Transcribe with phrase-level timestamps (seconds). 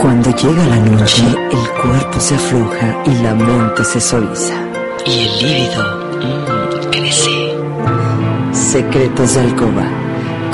[0.00, 4.54] Cuando llega la noche, el cuerpo se afloja y la mente se suaviza.
[5.04, 5.82] Y el líbido
[6.18, 7.56] mmm, crece.
[8.52, 9.82] Secretos de alcoba.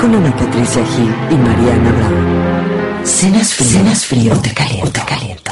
[0.01, 3.05] Con Ana Patricia Gil y Mariana Brown.
[3.05, 5.51] Cenas frío, Cenas frío te caliento, te caliento.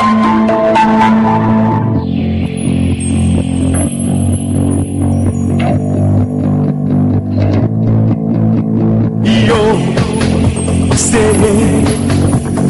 [9.46, 11.30] Yo sé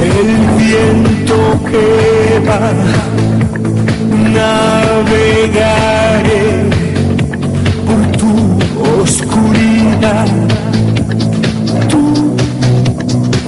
[0.00, 1.11] el viento
[1.70, 1.86] que
[2.46, 2.60] va,
[4.38, 6.46] navegaré
[7.86, 8.32] por tu
[9.00, 10.28] oscuridad,
[11.88, 12.02] tu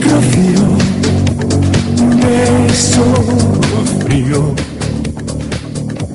[0.00, 0.66] rocío,
[2.22, 3.06] beso
[4.04, 4.40] frío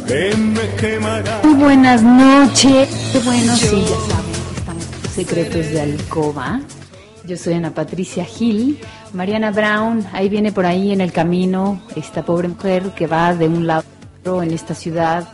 [0.07, 1.35] que me quemará.
[1.43, 2.89] Muy buenas noches.
[3.25, 6.61] Bueno, sí, ya saben, estamos en Secretos de Alcoba.
[7.25, 8.79] Yo soy Ana Patricia Gil.
[9.13, 13.47] Mariana Brown, ahí viene por ahí en el camino esta pobre mujer que va de
[13.47, 15.27] un lado a otro en esta ciudad,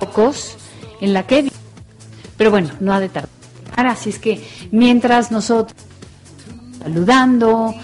[0.00, 0.56] pocos,
[1.00, 1.50] en la que.
[2.36, 3.30] Pero bueno, no ha de tardar.
[3.76, 4.42] Así es que
[4.72, 5.76] mientras nosotros
[6.82, 7.74] saludando,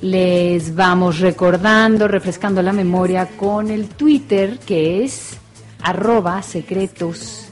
[0.00, 5.36] les vamos recordando, refrescando la memoria con el Twitter que es
[5.82, 7.48] arroba secretos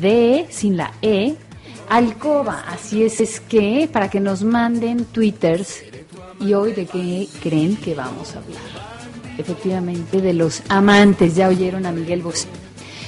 [0.00, 1.36] de, sin la E,
[1.88, 2.64] alcoba.
[2.68, 5.82] Así es, es que para que nos manden twitters
[6.40, 8.60] y hoy de qué creen que vamos a hablar.
[9.38, 11.34] Efectivamente, de los amantes.
[11.36, 12.48] Ya oyeron a Miguel Bosé.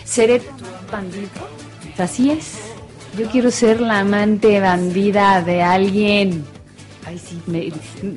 [0.05, 0.43] ¿Seré
[0.91, 1.29] bandido?
[1.99, 2.53] Así es.
[3.19, 6.45] Yo quiero ser la amante bandida de alguien.
[7.07, 7.39] Ay, sí.
[7.47, 7.71] me-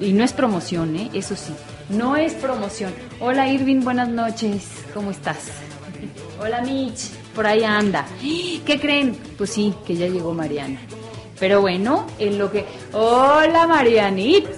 [0.05, 1.09] y no es promoción, ¿eh?
[1.13, 1.53] Eso sí.
[1.89, 2.91] No es promoción.
[3.19, 3.81] Hola, Irving.
[3.81, 4.63] Buenas noches.
[4.93, 5.37] ¿Cómo estás?
[6.41, 7.09] Hola, Mitch.
[7.35, 8.05] Por ahí anda.
[8.65, 9.15] ¿Qué creen?
[9.37, 10.79] Pues sí, que ya llegó Mariana.
[11.39, 12.65] Pero bueno, en lo que...
[12.93, 14.49] Hola, Marianita.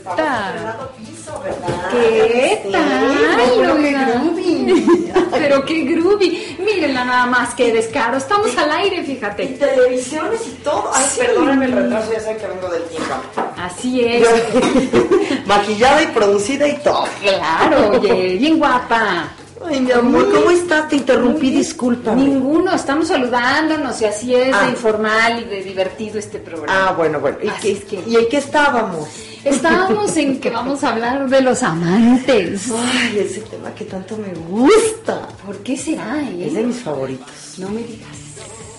[1.92, 3.72] ¿Qué tal?
[3.72, 4.22] oiga?
[5.32, 6.56] Pero qué groovy.
[6.60, 8.18] Mírenla nada más, qué descaro.
[8.18, 9.46] Estamos al aire, fíjate.
[9.48, 10.90] televisiones y todo.
[10.94, 11.20] Ay, Sí.
[11.20, 13.14] perdóname el retraso, ya saben que vengo del tiempo.
[13.58, 14.28] Así es.
[15.46, 17.06] Maquillada y producida y todo.
[17.22, 19.28] Claro, oye, bien guapa.
[19.66, 20.90] Ay, mi amor, ¿cómo estás?
[20.90, 22.14] Te interrumpí, disculpa.
[22.16, 24.64] Ninguno, estamos saludándonos y así es Ah.
[24.66, 26.90] de informal y de divertido este programa.
[26.90, 27.38] Ah, bueno, bueno.
[27.44, 29.08] ¿Y, Así qué, es que- ¿Y en qué estábamos?
[29.44, 32.70] Estábamos en que vamos a hablar de los amantes.
[32.72, 35.28] Ay, ese tema que tanto me gusta.
[35.46, 36.64] ¿Por qué será, Es de eh?
[36.64, 37.28] mis favoritos.
[37.58, 38.10] No me digas.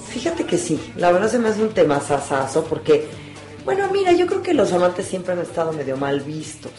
[0.09, 3.07] Fíjate que sí, la verdad se me hace un tema sasazo porque,
[3.65, 6.73] bueno, mira, yo creo que los amantes siempre han estado medio mal vistos,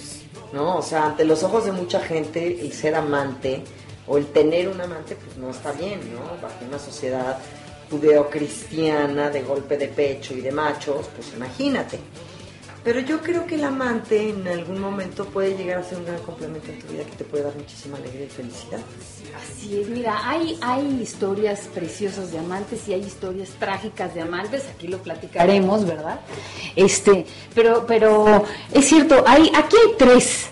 [0.53, 0.78] ¿no?
[0.78, 3.64] O sea, ante los ojos de mucha gente, el ser amante
[4.08, 6.41] o el tener un amante, pues no está bien, ¿no?
[6.41, 7.38] Bajo una sociedad
[7.90, 12.00] judeocristiana de golpe de pecho y de machos, pues imagínate.
[12.84, 16.19] Pero yo creo que el amante en algún momento puede llegar a ser un gran
[16.19, 18.80] complemento en tu vida que te puede dar muchísima alegría y felicidad.
[19.41, 24.64] Así es, mira, hay, hay historias preciosas de amantes y hay historias trágicas de amantes,
[24.75, 26.20] aquí lo platicaremos, ¿verdad?
[26.75, 27.25] Este,
[27.56, 28.44] pero, pero
[28.74, 30.47] es cierto, hay, aquí hay tres,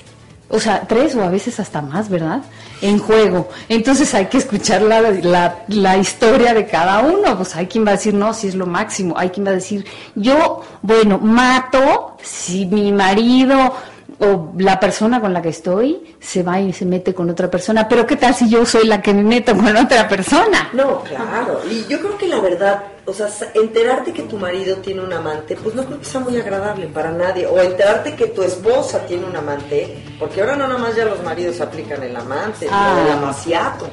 [0.51, 2.41] o sea, tres o a veces hasta más, ¿verdad?
[2.81, 3.50] En juego.
[3.69, 7.38] Entonces hay que escuchar la, la, la historia de cada uno.
[7.38, 9.18] Pues hay quien va a decir, no, si es lo máximo.
[9.18, 13.74] Hay quien va a decir, yo, bueno, mato si mi marido
[14.21, 17.88] o la persona con la que estoy se va y se mete con otra persona.
[17.88, 20.69] Pero ¿qué tal si yo soy la que me meto con otra persona?
[20.73, 21.59] No, claro.
[21.69, 25.56] Y yo creo que la verdad, o sea, enterarte que tu marido tiene un amante,
[25.56, 27.47] pues no creo que sea muy agradable para nadie.
[27.47, 31.24] O enterarte que tu esposa tiene un amante, porque ahora no nada más ya los
[31.24, 33.03] maridos aplican el amante, Ah.
[33.06, 33.88] el amaciato.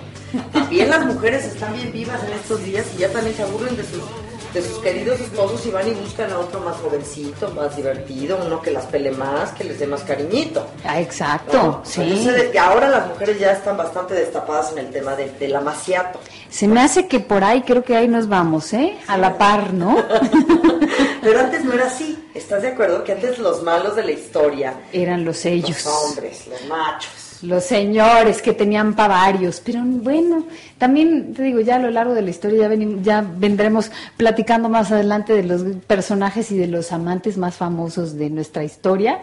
[0.52, 3.82] También las mujeres están bien vivas en estos días y ya también se aburren de
[3.82, 4.02] sus
[4.54, 8.60] de sus queridos esposos y van y buscan a otro más jovencito, más divertido, uno
[8.62, 10.66] que las pele más, que les dé más cariñito.
[10.84, 11.80] Ah, exacto, ¿no?
[11.84, 12.00] sí.
[12.02, 16.18] Entonces, ahora las mujeres ya están bastante destapadas en el tema de- del amaciato.
[16.50, 18.96] Se me hace que por ahí creo que ahí nos vamos, ¿eh?
[19.06, 19.96] A la par, ¿no?
[21.22, 22.24] Pero antes no era así.
[22.34, 23.04] ¿Estás de acuerdo?
[23.04, 25.84] Que antes los malos de la historia, Eran los ellos.
[25.84, 27.10] los hombres, los machos.
[27.42, 30.44] Los señores que tenían pavarios, pero bueno,
[30.76, 34.68] también te digo, ya a lo largo de la historia ya, venim- ya vendremos platicando
[34.68, 39.20] más adelante de los personajes y de los amantes más famosos de nuestra historia.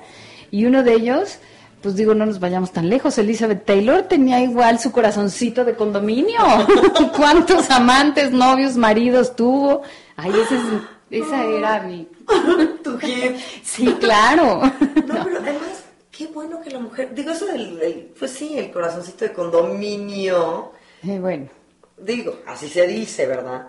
[0.50, 1.40] Y uno de ellos,
[1.82, 6.40] pues digo, no nos vayamos tan lejos, Elizabeth Taylor tenía igual su corazoncito de condominio.
[7.18, 9.82] ¿Cuántos amantes, novios, maridos tuvo?
[10.16, 12.08] Ay, ese es- esa era mi...
[12.84, 13.36] Tu hit.
[13.64, 14.62] Sí, claro.
[14.62, 14.72] No,
[15.06, 15.84] pero además,
[16.16, 17.14] qué bueno que la mujer.
[17.14, 17.78] Digo, eso del.
[17.80, 20.72] del- pues sí, el corazoncito de condominio.
[21.04, 21.50] Eh, bueno.
[21.98, 23.68] Digo, así se dice, ¿verdad?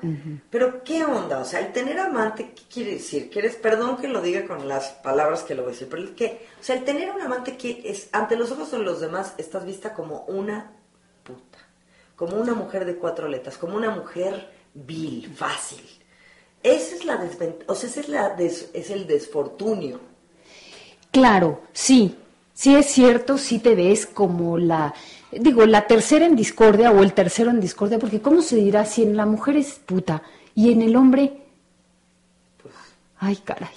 [0.50, 3.30] Pero qué onda, o sea, el tener amante, ¿qué quiere decir?
[3.30, 6.02] Que eres, perdón que lo diga con las palabras que lo voy a decir, pero
[6.02, 9.00] el que, o sea, el tener un amante que es, ante los ojos de los
[9.00, 10.72] demás, estás vista como una
[11.22, 11.58] puta,
[12.16, 15.84] como una mujer de cuatro letras, como una mujer vil, fácil.
[16.64, 20.00] Esa es la desventaja, o sea, ese es, la des- es el desfortunio.
[21.12, 22.16] Claro, sí,
[22.56, 24.94] sí es cierto, sí te ves como la,
[25.30, 29.02] digo, la tercera en discordia o el tercero en discordia, porque ¿cómo se dirá si
[29.02, 30.22] en la mujer es puta
[30.54, 31.42] y en el hombre...
[33.18, 33.70] Ay, caray.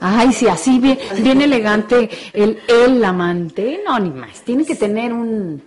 [0.00, 3.80] Ay, sí, así bien, bien elegante el, el amante.
[3.84, 4.42] No, ni más.
[4.42, 5.62] Tiene que tener un...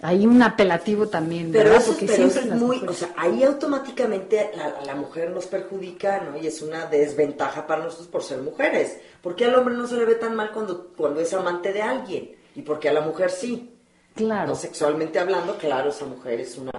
[0.00, 1.82] Hay un apelativo también, Pero ¿verdad?
[1.82, 4.50] eso, Porque pero siempre es muy, mujeres- o sea, ahí automáticamente
[4.86, 6.36] la, mujer nos perjudica, ¿no?
[6.42, 8.98] Y es una desventaja para nosotros por ser mujeres.
[9.20, 12.30] Porque al hombre no se le ve tan mal cuando, cuando es amante de alguien?
[12.56, 13.70] Y porque a la mujer sí.
[14.16, 14.48] Claro.
[14.48, 16.72] No sexualmente hablando, claro, esa mujer es una...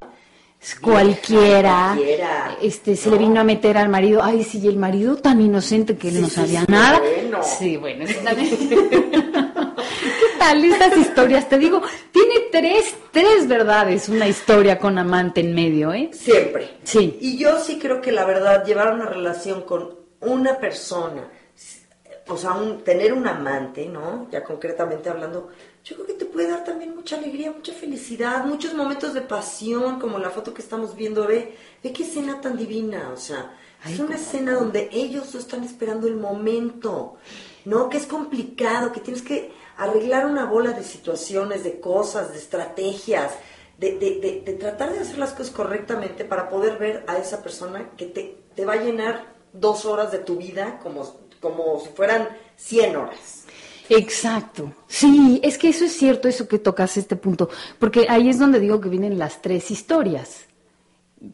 [0.81, 3.15] cualquiera, Cualquiera, este se ¿no?
[3.15, 6.15] le vino a meter al marido, ay sí, y el marido tan inocente que él
[6.15, 6.99] Sí, no sabía sí, nada.
[6.99, 7.39] bueno.
[7.43, 8.49] Sí, bueno, eso también.
[10.03, 11.47] ¿Qué tal estas historias?
[11.49, 11.81] Te digo,
[12.33, 16.09] tiene tres, tres verdades una historia con amante en medio, ¿eh?
[16.13, 16.69] Siempre.
[16.83, 17.17] Sí.
[17.21, 21.27] Y yo sí creo que la verdad, llevar una relación con una persona,
[22.27, 24.27] o sea, un- tener un amante, ¿no?
[24.31, 25.49] Ya concretamente hablando,
[25.83, 29.99] yo creo que te puede dar también mucha alegría, mucha felicidad, muchos momentos de pasión,
[29.99, 33.51] como la foto que estamos viendo, ve, ve qué escena tan divina, o sea,
[33.85, 37.17] es una escena donde ellos están esperando el momento,
[37.65, 37.89] ¿no?
[37.89, 43.31] Que es complicado, que tienes que arreglar una bola de situaciones, de cosas, de estrategias,
[43.77, 47.41] de, de- de- de tratar de hacer las cosas correctamente para poder ver a esa
[47.41, 51.03] persona que te, te va a llenar dos horas de tu vida como,
[51.41, 53.45] como si fueran 100 horas.
[53.89, 54.71] Exacto.
[54.87, 57.49] Sí, es que eso es cierto, eso que tocas este punto,
[57.79, 60.45] porque ahí es donde digo que vienen las tres historias.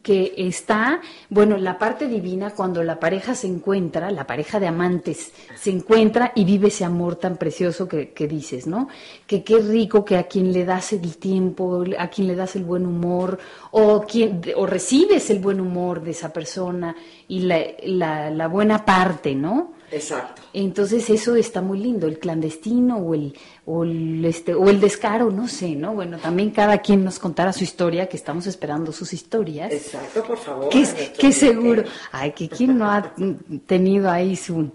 [0.02, 5.32] Que está, bueno, la parte divina cuando la pareja se encuentra, la pareja de amantes
[5.56, 8.88] se encuentra y vive ese amor tan precioso que, que dices, ¿no?
[9.26, 12.64] Que qué rico que a quien le das el tiempo, a quien le das el
[12.64, 13.38] buen humor,
[13.72, 16.94] o, quien, o recibes el buen humor de esa persona
[17.26, 19.79] y la, la, la buena parte, ¿no?
[19.92, 20.42] Exacto.
[20.52, 25.30] Entonces eso está muy lindo, el clandestino o el, o el, este, o el descaro,
[25.30, 25.94] no sé, ¿no?
[25.94, 29.72] Bueno, también cada quien nos contará su historia, que estamos esperando sus historias.
[29.72, 30.68] Exacto, por favor.
[30.70, 33.12] Que, seguro, ay, que quién no ha
[33.66, 34.70] tenido ahí su,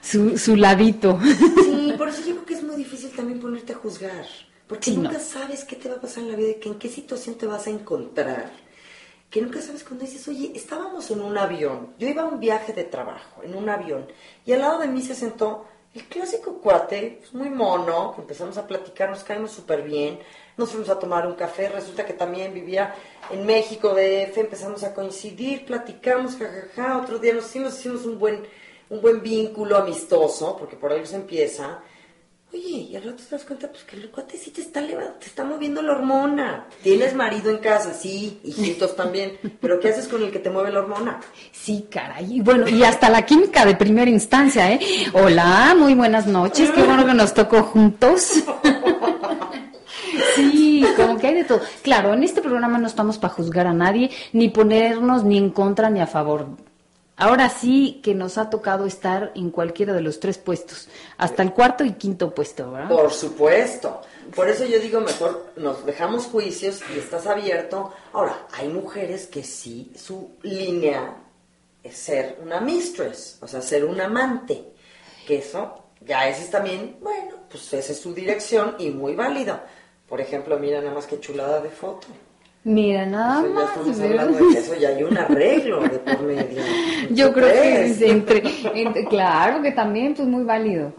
[0.00, 1.18] su, su ladito.
[1.64, 4.24] Sí, por eso yo creo que es muy difícil también ponerte a juzgar.
[4.68, 5.18] Porque Sí, nunca no.
[5.20, 7.66] sabes qué te va a pasar en la vida, que en qué situación te vas
[7.66, 8.52] a encontrar.
[9.30, 11.94] Que nunca sabes cuando dices, oye, estábamos en un avión.
[11.98, 14.06] Yo iba a un viaje de trabajo, en un avión.
[14.44, 18.66] Y al lado de mí se sentó el clásico cuate, pues, muy mono, empezamos a
[18.66, 20.20] platicar, nos caímos súper bien.
[20.56, 22.94] Nos fuimos a tomar un café, resulta que también vivía
[23.30, 28.46] en México, DF, empezamos a coincidir, platicamos, jajaja, otro día nos hicimos, hicimos un buen,
[28.88, 31.82] un buen vínculo amistoso, porque por ahí se empieza.
[32.52, 35.14] Oye, y al rato te das cuenta, pues que el cuate sí te está, leva-
[35.20, 36.66] te está moviendo la hormona.
[36.82, 40.72] Tienes marido en casa, sí, hijitos también, pero ¿qué haces con el que te mueve
[40.72, 41.20] la hormona?
[41.52, 42.38] Sí, caray.
[42.38, 44.80] Y bueno, y hasta la química de primera instancia, ¿eh?
[45.12, 48.42] Hola, muy buenas noches, qué bueno que nos tocó juntos.
[50.34, 51.60] Sí, como que hay de todo.
[51.82, 55.90] Claro, en este programa no estamos para juzgar a nadie, ni ponernos ni en contra
[55.90, 56.46] ni a favor.
[57.20, 61.52] Ahora sí que nos ha tocado estar en cualquiera de los tres puestos, hasta el
[61.52, 62.88] cuarto y quinto puesto, ¿verdad?
[62.88, 64.00] Por supuesto.
[64.34, 67.92] Por eso yo digo, mejor nos dejamos juicios y estás abierto.
[68.14, 71.14] Ahora, hay mujeres que sí, su línea
[71.82, 74.72] es ser una mistress, o sea, ser un amante.
[75.26, 79.60] Que eso, ya ese es también, bueno, pues esa es su dirección y muy válido.
[80.08, 82.06] Por ejemplo, mira nada más que chulada de foto.
[82.62, 83.68] Mira, nada Eso ya más.
[83.70, 84.20] estamos ¿verdad?
[84.20, 86.62] hablando de que eso ya hay un arreglo de por medio.
[87.10, 88.02] Yo ¿Tú creo que crees?
[88.02, 88.42] entre,
[88.74, 90.92] entre- claro que también, pues muy válido.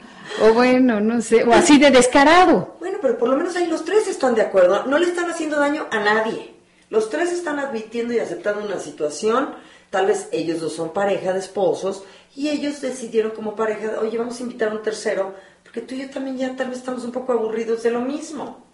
[0.43, 2.75] O bueno, no sé, o así de descarado.
[2.79, 4.85] Bueno, pero por lo menos ahí los tres están de acuerdo.
[4.87, 6.55] No le están haciendo daño a nadie.
[6.89, 9.49] Los tres están admitiendo y aceptando una situación.
[9.91, 12.03] Tal vez ellos dos son pareja de esposos
[12.35, 15.99] y ellos decidieron como pareja, oye, vamos a invitar a un tercero, porque tú y
[16.03, 18.65] yo también ya tal vez estamos un poco aburridos de lo mismo.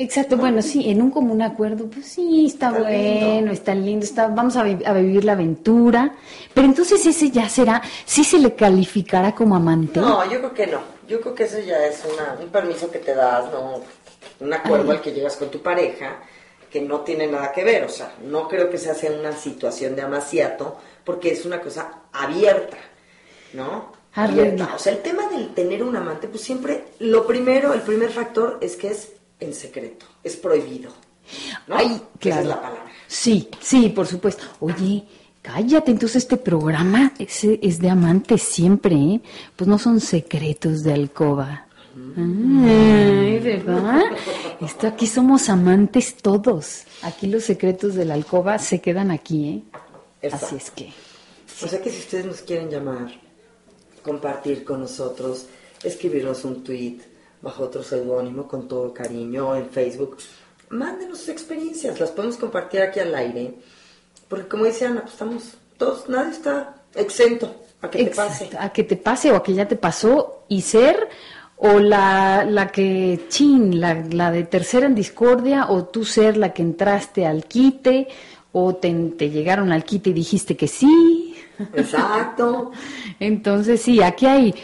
[0.00, 3.52] Exacto, bueno, sí, en un común acuerdo, pues sí, está, Está bueno, lindo.
[3.52, 6.14] está lindo, está, vamos a, vi- a vivir la aventura.
[6.54, 9.98] Pero entonces ese ya será, sí se le calificará como amante.
[9.98, 10.80] No, yo creo que no.
[11.08, 13.80] Yo creo que eso ya es una- un permiso que te das, ¿no?
[14.38, 16.20] Un acuerdo al que llegas con tu pareja
[16.70, 17.82] que no tiene nada que ver.
[17.84, 22.02] O sea, no creo que se hace una situación de amaciato porque es una cosa
[22.12, 22.76] abierta,
[23.52, 23.90] ¿no?
[24.14, 24.70] Abierta.
[24.76, 28.58] O sea, el tema del tener un amante, pues siempre, lo primero, el primer factor
[28.60, 30.90] es que es en secreto, es prohibido.
[31.66, 31.76] ¿no?
[31.76, 32.40] Ay, Esa claro.
[32.42, 32.84] es la palabra.
[33.06, 34.44] Sí, sí, por supuesto.
[34.60, 35.04] Oye,
[35.42, 39.20] cállate, entonces este programa ese es de amantes siempre, ¿eh?
[39.56, 41.66] Pues no son secretos de alcoba.
[42.16, 44.02] Ay, ¿verdad?
[44.60, 46.84] Esto aquí somos amantes todos.
[47.02, 49.64] Aquí los secretos de la alcoba se quedan aquí,
[50.22, 50.28] ¿eh?
[50.32, 50.92] Así es que.
[51.62, 53.10] O sea que si ustedes nos quieren llamar,
[54.02, 55.46] compartir con nosotros,
[55.82, 56.98] escribirnos un tweet
[57.42, 60.18] bajo otro seudónimo con todo cariño en Facebook,
[60.70, 63.54] mándenos sus experiencias, las podemos compartir aquí al aire,
[64.28, 68.50] porque como dice Ana, pues estamos todos, nadie está exento a que te pase.
[68.58, 71.08] A que te pase o a que ya te pasó y ser
[71.56, 76.52] o la, la que, chin, la, la de tercera en discordia o tú ser la
[76.52, 78.08] que entraste al quite
[78.52, 81.36] o te, te llegaron al quite y dijiste que sí.
[81.74, 82.72] Exacto.
[83.20, 84.54] Entonces sí, aquí hay...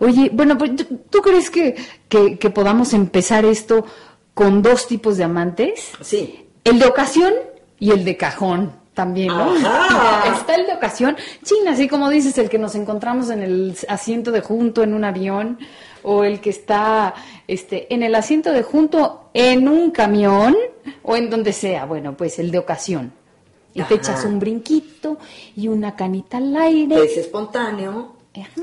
[0.00, 0.72] Oye, bueno, pues,
[1.10, 1.76] ¿tú, crees que,
[2.08, 3.84] que, que podamos empezar esto
[4.34, 5.92] con dos tipos de amantes?
[6.00, 6.46] Sí.
[6.64, 7.34] El de ocasión
[7.78, 9.52] y el de cajón también, ¿no?
[9.52, 10.34] Ajá.
[10.36, 14.32] Está el de ocasión, ching, así como dices, el que nos encontramos en el asiento
[14.32, 15.58] de junto en un avión
[16.02, 17.14] o el que está
[17.46, 20.56] este, en el asiento de junto en un camión
[21.04, 23.12] o en donde sea, bueno, pues el de ocasión.
[23.72, 25.18] Y te echas un brinquito
[25.54, 27.04] y una canita al aire.
[27.04, 28.17] Es espontáneo, Ajá.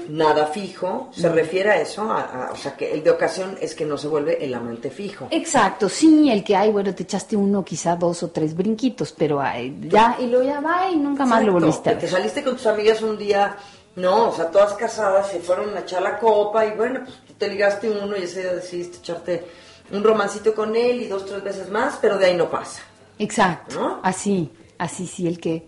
[0.10, 3.74] Nada fijo, se refiere a eso, a- a- o sea que el de ocasión es
[3.76, 5.28] que no se vuelve el amante fijo.
[5.32, 9.40] Exacto, sí, el que hay, bueno, te echaste uno, quizá dos o tres brinquitos, pero
[9.42, 12.44] ay, ya, y luego ya va y nunca más lo volviste a que te saliste
[12.44, 13.56] con tus amigas un día,
[13.96, 17.34] no, o sea, todas casadas, se fueron a echar la copa y bueno, pues tú
[17.34, 19.46] te ligaste uno y ese día decidiste echarte
[19.92, 22.82] un romancito con él y dos, tres veces más, pero de ahí no pasa.
[23.20, 24.00] Exacto, ¿No?
[24.04, 25.68] así, así, sí, el que...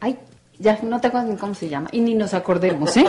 [0.00, 0.18] Ay,
[0.60, 3.06] ya no te acuerdas ni cómo se llama, y ni nos acordemos, ¿eh?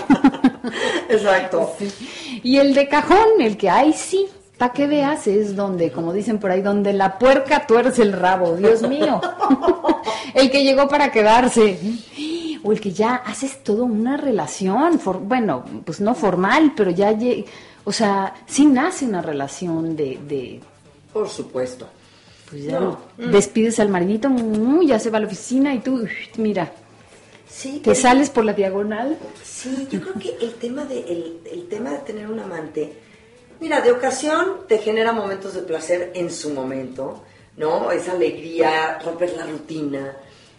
[1.09, 1.71] Exacto.
[1.77, 2.39] Sí.
[2.43, 4.27] Y el de cajón, el que hay sí,
[4.57, 8.55] para que veas, es donde, como dicen por ahí, donde la puerca tuerce el rabo,
[8.55, 9.19] Dios mío.
[10.33, 11.77] el que llegó para quedarse.
[12.63, 17.11] O el que ya haces toda una relación, for- bueno, pues no formal, pero ya,
[17.83, 20.61] o sea, sí nace una relación de, de
[21.11, 21.87] Por supuesto.
[22.49, 22.99] pues ya No.
[23.17, 26.05] despides al maridito, mm, ya se va a la oficina y tú,
[26.37, 26.71] mira,
[27.61, 29.17] Sí, te pero- sales por la diagonal.
[29.43, 32.93] Sí, yo creo que el tema de el, el tema de tener un amante,
[33.59, 37.23] mira, de ocasión te genera momentos de placer en su momento,
[37.57, 37.91] ¿no?
[37.91, 40.17] Esa alegría, romper la rutina,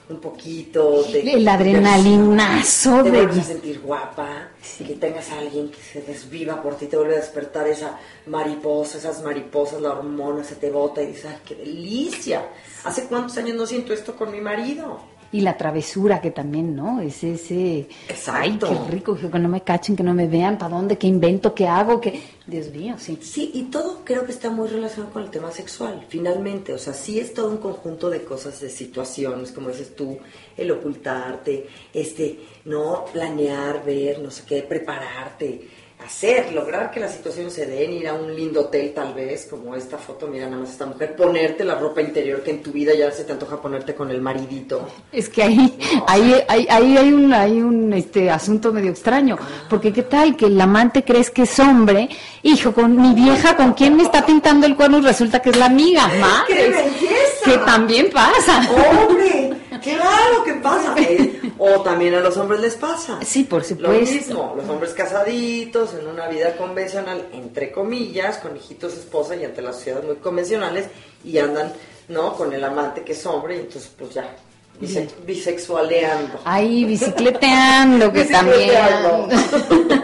[0.09, 5.71] un poquito de El adrenalinazo te de- vuelves a sentir guapa, que tengas a alguien
[5.71, 10.44] que se desviva por ti, te vuelve a despertar esa mariposa, esas mariposas, la hormona
[10.44, 12.44] se te bota y dices, ¡ay, qué delicia!
[12.85, 15.00] ¿Hace cuántos años no siento esto con mi marido?
[15.32, 17.00] Y la travesura que también, ¿no?
[17.00, 17.88] Es ese...
[18.08, 18.66] Exacto.
[18.68, 20.98] Ay, qué rico, que no me cachen, que no me vean, ¿para dónde?
[20.98, 21.54] ¿Qué invento?
[21.54, 22.00] ¿Qué hago?
[22.00, 22.20] ¿Qué...
[22.46, 23.18] Dios mío, sí.
[23.22, 26.74] Sí, y todo creo que está muy relacionado con el tema sexual, finalmente.
[26.74, 30.18] O sea, sí es todo un conjunto de cosas, de situaciones, como dices tú,
[30.56, 35.68] el ocultarte, este, no planear, ver, no sé qué, prepararte,
[36.04, 39.75] hacer, lograr que las situaciones se den, ir a un lindo hotel tal vez, como
[39.75, 42.94] esta foto, mira nada más esta mujer, ponerte la ropa interior que en tu vida
[42.94, 44.88] ya se te antoja ponerte con el maridito.
[45.11, 49.37] Es que ahí, ahí, ahí, ahí hay un, hay un este asunto medio extraño,
[49.68, 52.09] porque qué tal que el amante crees que es hombre,
[52.42, 54.99] hijo, con mi vieja, ¿con quién me está pintando el cuerno?
[54.99, 56.47] Y resulta que es la amiga, madre.
[56.47, 57.44] ¡Qué belleza!
[57.44, 58.68] Que también pasa.
[58.71, 59.52] ¡Hombre!
[59.82, 60.94] ¡Claro que pasa!
[60.97, 63.18] Eh, O también a los hombres les pasa.
[63.25, 64.12] Sí, por Lo supuesto.
[64.14, 69.62] mismo, los hombres casaditos, en una vida convencional, entre comillas, con hijitos, esposa y ante
[69.62, 70.87] las sociedades muy convencionales,
[71.25, 71.73] y andan,
[72.09, 72.35] ¿no?
[72.35, 74.35] Con el amante que es hombre, y entonces, pues ya,
[74.80, 76.40] bise- bisexualeando.
[76.44, 79.28] Ahí bicicleteando, que Bicicleteando.
[79.28, 80.02] también.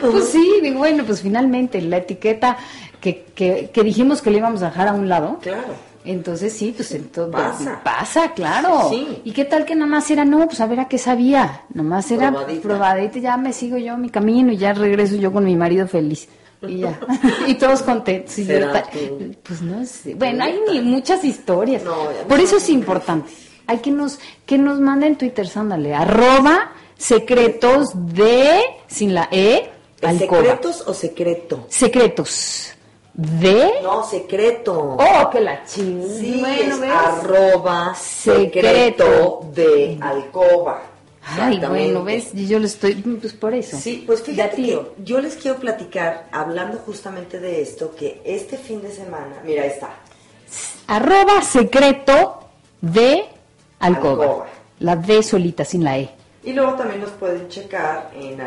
[0.00, 2.56] pues sí, digo, bueno, pues finalmente la etiqueta
[3.00, 5.74] que, que, que dijimos que le íbamos a dejar a un lado, Claro.
[6.04, 7.80] Entonces sí, pues entonces Pasa.
[7.84, 8.88] pasa, claro.
[8.88, 9.20] Sí.
[9.24, 11.62] ¿Y qué tal que nada más era, no, pues a ver a qué sabía?
[11.74, 12.62] Nomás era Probadita.
[12.62, 16.28] probadita, ya me sigo yo mi camino y ya regreso yo con mi marido feliz.
[16.62, 16.98] Y ya.
[17.46, 18.34] y todos contentos.
[19.42, 20.14] Pues no sé.
[20.14, 21.82] Bueno, hay ni muchas historias.
[21.82, 21.94] No,
[22.28, 23.30] Por eso es importante.
[23.66, 29.70] Hay que nos, que nos manden Twitter, ándale, arroba secretos de, sin la E,
[30.02, 30.40] alcoba.
[30.42, 31.66] ¿Secretos o secreto?
[31.68, 32.72] Secretos
[33.14, 33.80] de...
[33.82, 34.96] No, secreto.
[34.98, 36.02] Oh, que la ching.
[36.18, 36.90] Sí, bueno, es ¿ves?
[36.90, 39.04] arroba Secreto.
[39.04, 40.82] secreto de alcoba.
[41.22, 42.30] Ay, bueno, ¿ves?
[42.34, 43.76] Y Yo lo estoy, pues por eso.
[43.76, 48.80] Sí, pues fíjate que yo les quiero platicar, hablando justamente de esto, que este fin
[48.82, 49.90] de semana, mira, ahí está,
[50.86, 52.40] Arroba secreto
[52.80, 53.24] de
[53.78, 54.24] alcoba.
[54.24, 54.46] Alcoba.
[54.80, 56.10] La D solita, sin la E.
[56.42, 58.40] Y luego también nos pueden checar en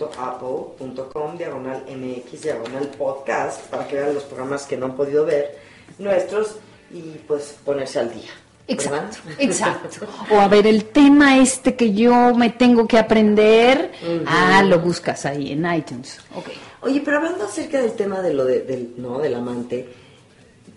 [0.00, 5.58] itunes.apple.com diagonal mx diagonal podcast para que vean los programas que no han podido ver
[5.98, 6.56] nuestros
[6.92, 8.30] y pues ponerse al día.
[8.68, 9.10] ¿verdad?
[9.10, 10.06] Exacto, exacto.
[10.34, 13.90] O a ver, el tema este que yo me tengo que aprender,
[14.26, 16.18] ah, lo buscas ahí en iTunes.
[16.36, 16.46] Ok.
[16.82, 19.88] Oye, pero hablando acerca del tema de lo de- del, no, del amante,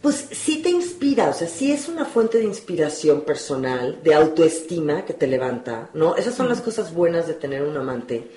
[0.04, 5.06] pues sí te inspira, o sea, sí es una fuente de inspiración personal, de autoestima
[5.06, 6.18] que te levanta, ¿no?
[6.18, 8.30] Esas son las cosas buenas de tener un amante,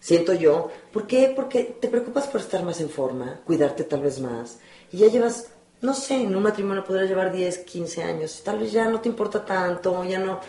[0.00, 0.72] siento yo.
[0.92, 1.32] ¿Por qué?
[1.34, 4.58] Porque te preocupas por estar más en forma, cuidarte tal vez más,
[4.90, 8.58] y ya llevas, no sé, en un matrimonio podrás llevar 10, 15 años, y tal
[8.58, 10.40] vez ya no te importa tanto, ya no...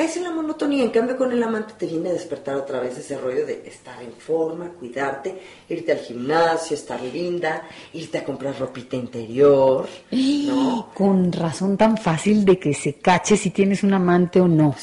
[0.00, 2.96] Caes en la monotonía, en cambio con el amante te viene a despertar otra vez
[2.96, 5.38] ese rollo de estar en forma, cuidarte,
[5.68, 10.88] irte al gimnasio, estar linda, irte a comprar ropita interior, ¿no?
[10.94, 14.74] Con razón tan fácil de que se cache si tienes un amante o no.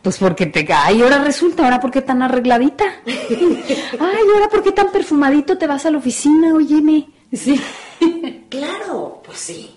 [0.00, 0.94] Pues porque te cae.
[0.94, 2.84] Y ahora resulta, ahora por qué tan arregladita.
[3.04, 7.08] Ay, ahora por qué tan perfumadito te vas a la oficina, óyeme.
[7.32, 7.60] Sí.
[8.48, 9.76] Claro, pues sí.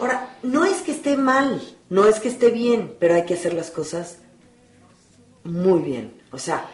[0.00, 3.54] Ahora, no es que esté mal, no es que esté bien, pero hay que hacer
[3.54, 4.18] las cosas
[5.44, 6.12] muy bien.
[6.32, 6.68] O sea,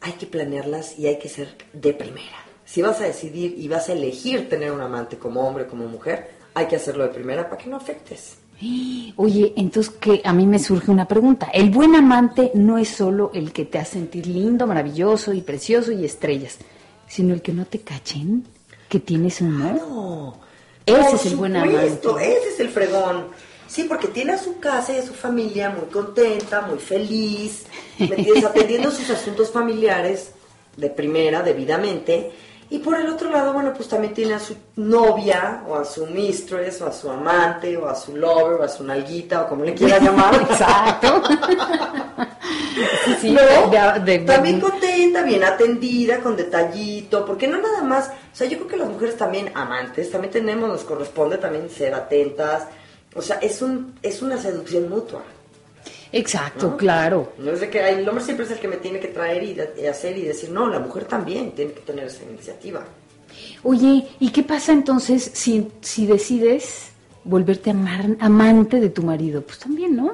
[0.00, 2.44] hay que planearlas y hay que ser de primera.
[2.64, 6.30] Si vas a decidir y vas a elegir tener un amante como hombre, como mujer,
[6.54, 8.38] hay que hacerlo de primera para que no afectes.
[9.16, 11.48] Oye, entonces que a mí me surge una pregunta.
[11.52, 15.92] El buen amante no es solo el que te hace sentir lindo, maravilloso y precioso
[15.92, 16.58] y estrellas,
[17.08, 18.44] sino el que no te cachen,
[18.88, 19.74] que tienes humor.
[19.74, 20.40] No.
[20.86, 22.08] Ese Por es el buen amante.
[22.20, 23.26] Ese es el fregón.
[23.72, 27.64] Sí, porque tiene a su casa y a su familia muy contenta, muy feliz,
[28.46, 30.32] atendiendo sus asuntos familiares
[30.76, 32.32] de primera, debidamente.
[32.68, 36.06] Y por el otro lado, bueno, pues también tiene a su novia, o a su
[36.06, 39.64] mistress, o a su amante, o a su lover, o a su nalguita, o como
[39.64, 40.34] le quiera llamar.
[40.34, 41.22] Exacto.
[43.06, 43.40] Sí, sí, ¿No?
[43.70, 48.46] de- de- de- también contenta, bien atendida, con detallito, porque no nada más, o sea,
[48.46, 52.64] yo creo que las mujeres también amantes, también tenemos, nos corresponde también ser atentas,
[53.14, 55.22] o sea, es un es una seducción mutua.
[56.12, 56.76] Exacto, ¿no?
[56.76, 57.32] claro.
[57.38, 59.54] No es de que el hombre siempre es el que me tiene que traer y,
[59.54, 62.84] de- y hacer y decir, no, la mujer también tiene que tener esa iniciativa.
[63.62, 66.88] Oye, ¿y qué pasa entonces si, si decides
[67.24, 69.40] volverte amar- amante de tu marido?
[69.42, 70.12] Pues también, ¿no?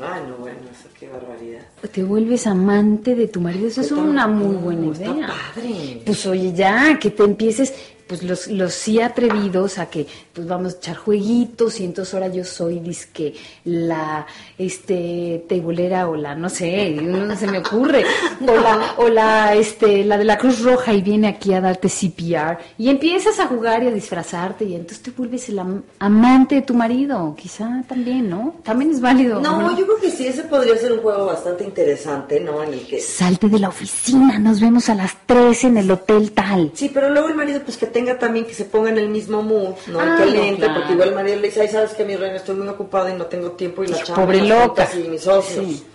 [0.00, 1.60] Ay, no, bueno, eso qué barbaridad.
[1.92, 5.26] Te vuelves amante de tu marido, eso es Está- una muy buena está idea.
[5.54, 6.02] padre.
[6.06, 7.74] Pues oye, ya, que te empieces,
[8.12, 12.28] pues los, los sí atrevidos a que, pues vamos a echar jueguitos y entonces ahora
[12.28, 13.32] yo soy, disque,
[13.64, 14.26] la,
[14.58, 18.04] este, tebolera o la, no sé, no se me ocurre,
[18.46, 21.88] o la, o la, este, la de la Cruz Roja y viene aquí a darte
[21.88, 26.56] CPR y empiezas a jugar y a disfrazarte y entonces te vuelves el am- amante
[26.56, 28.56] de tu marido, quizá también, ¿no?
[28.62, 29.40] También es válido.
[29.40, 32.62] No, yo creo que sí, ese podría ser un juego bastante interesante, ¿no?
[32.62, 36.32] En el que Salte de la oficina, nos vemos a las 3 en el hotel
[36.32, 36.72] tal.
[36.74, 39.42] Sí, pero luego el marido, pues que tenga también, que se ponga en el mismo
[39.42, 40.00] mood, ¿no?
[40.00, 40.80] Ah, que no, le entre, claro.
[40.80, 43.26] porque igual marido le dice, ay, sabes que mi reina, estoy muy ocupada y no
[43.26, 44.88] tengo tiempo y la chamba, pobre loca.
[44.94, 45.64] y mis socios.
[45.64, 45.86] Sí.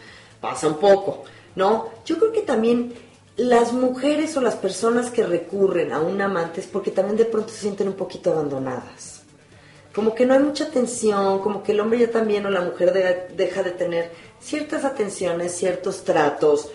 [0.42, 1.24] Pasa un poco,
[1.56, 1.90] ¿no?
[2.06, 2.94] Yo creo que también
[3.38, 7.50] las mujeres o las personas que recurren a un amante es porque también de pronto
[7.50, 9.22] se sienten un poquito abandonadas.
[9.94, 12.94] Como que no hay mucha atención, como que el hombre ya también o la mujer
[12.94, 16.70] de- deja de tener ciertas atenciones, ciertos tratos,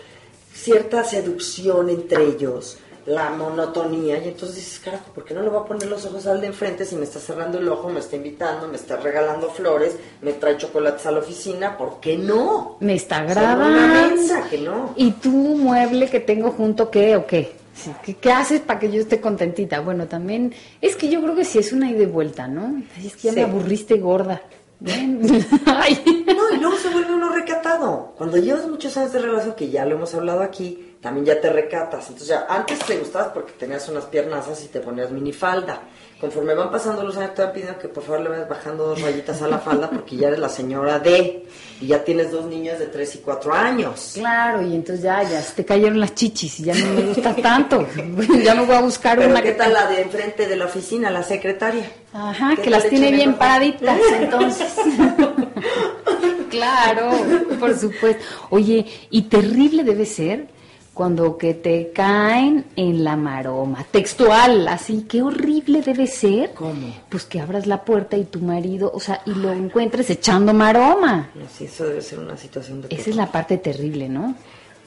[0.53, 5.59] cierta seducción entre ellos, la monotonía, y entonces dices, carajo, ¿por qué no le voy
[5.61, 8.15] a poner los ojos al de enfrente si me está cerrando el ojo, me está
[8.15, 11.77] invitando, me está regalando flores, me trae chocolates a la oficina?
[11.77, 12.77] ¿Por qué no?
[12.79, 14.15] Me está una grabando.
[14.15, 14.93] mensa que no.
[14.95, 17.53] ¿Y tú, mueble que tengo junto, qué o qué?
[17.75, 19.79] Sí, ¿Qué, qué haces para que yo esté contentita?
[19.79, 22.83] Bueno, también es que yo creo que sí es una ida y vuelta, ¿no?
[23.03, 23.35] Es que ya Sí.
[23.39, 24.41] me aburriste gorda.
[25.65, 26.23] Ay.
[26.27, 28.13] No, y luego se vuelve uno recatado.
[28.17, 31.51] Cuando llevas muchos años de relación, que ya lo hemos hablado aquí, también ya te
[31.51, 32.07] recatas.
[32.07, 35.81] Entonces ya antes te gustabas porque tenías unas piernazas y te ponías minifalda.
[36.19, 39.01] Conforme van pasando los años te van pidiendo que por favor le vayas bajando dos
[39.01, 41.45] rayitas a la falda porque ya eres la señora D
[41.81, 44.11] y ya tienes dos niñas de 3 y 4 años.
[44.13, 47.35] Claro, y entonces ya, ya se te cayeron las chichis y ya no me gusta
[47.35, 47.85] tanto.
[48.41, 50.65] ya me voy a buscar Pero una ¿qué que tal la de enfrente de la
[50.65, 51.91] oficina, la secretaria?
[52.13, 54.73] Ajá, ¿Qué que las tiene bien paraditas, entonces.
[56.49, 57.11] claro,
[57.59, 58.23] por supuesto.
[58.49, 60.47] Oye, y terrible debe ser
[60.93, 66.53] cuando que te caen en la maroma, textual, así, qué horrible debe ser.
[66.53, 66.93] ¿Cómo?
[67.09, 71.31] Pues que abras la puerta y tu marido, o sea, y lo encuentres echando maroma.
[71.33, 72.95] No, sí, eso debe ser una situación de...
[72.95, 74.35] Esa es la parte terrible, ¿no?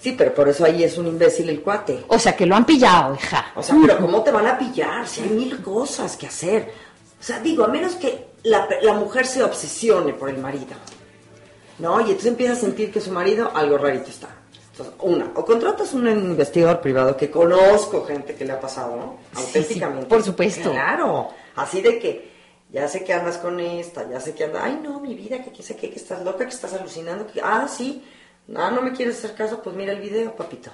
[0.00, 2.04] Sí, pero por eso ahí es un imbécil el cuate.
[2.08, 3.46] O sea, que lo han pillado, hija.
[3.56, 5.08] O sea, pero ¿cómo te van a pillar?
[5.08, 6.70] Si hay mil cosas que hacer.
[7.18, 10.76] O sea, digo, a menos que la, la mujer se obsesione por el marido.
[11.80, 11.98] ¿No?
[12.00, 14.28] Y entonces empieza a sentir que su marido algo rarito está.
[14.78, 19.16] Entonces, una, o contratas un investigador privado que conozco gente que le ha pasado, ¿no?
[19.34, 20.02] Auténticamente.
[20.02, 20.70] sí, por supuesto.
[20.70, 21.30] Claro.
[21.54, 22.30] Así de que
[22.70, 25.62] ya sé que andas con esta, ya sé que andas, ay no, mi vida, que
[25.62, 28.04] sé que, que estás loca, que estás alucinando, que, ah, sí,
[28.54, 30.70] ah, no me quieres hacer caso, pues mira el video, papito.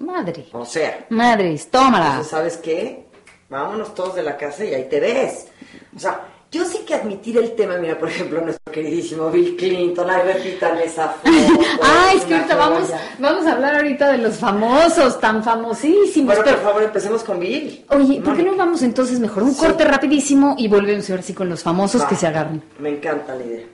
[0.00, 0.46] Madre.
[0.52, 2.06] O sea, Madres, tómala.
[2.06, 3.06] entonces, ¿sabes qué?
[3.48, 5.46] Vámonos todos de la casa y ahí te ves.
[5.94, 10.08] O sea, yo sí que admitir el tema, mira, por ejemplo, nuestro queridísimo Bill Clinton,
[10.08, 11.30] ay, repitan esa foto.
[11.82, 16.26] Ah, es que ahorita vamos, vamos a hablar ahorita de los famosos, tan famosísimos.
[16.34, 17.84] Bueno, pero- por favor, empecemos con Bill.
[17.90, 19.60] Oye, ¿por qué no vamos entonces mejor un Sí.
[19.60, 22.08] corte rapidísimo y volvemos ahora sí con los famosos Va.
[22.08, 22.62] que se agarran?
[22.78, 23.66] Me encanta la idea.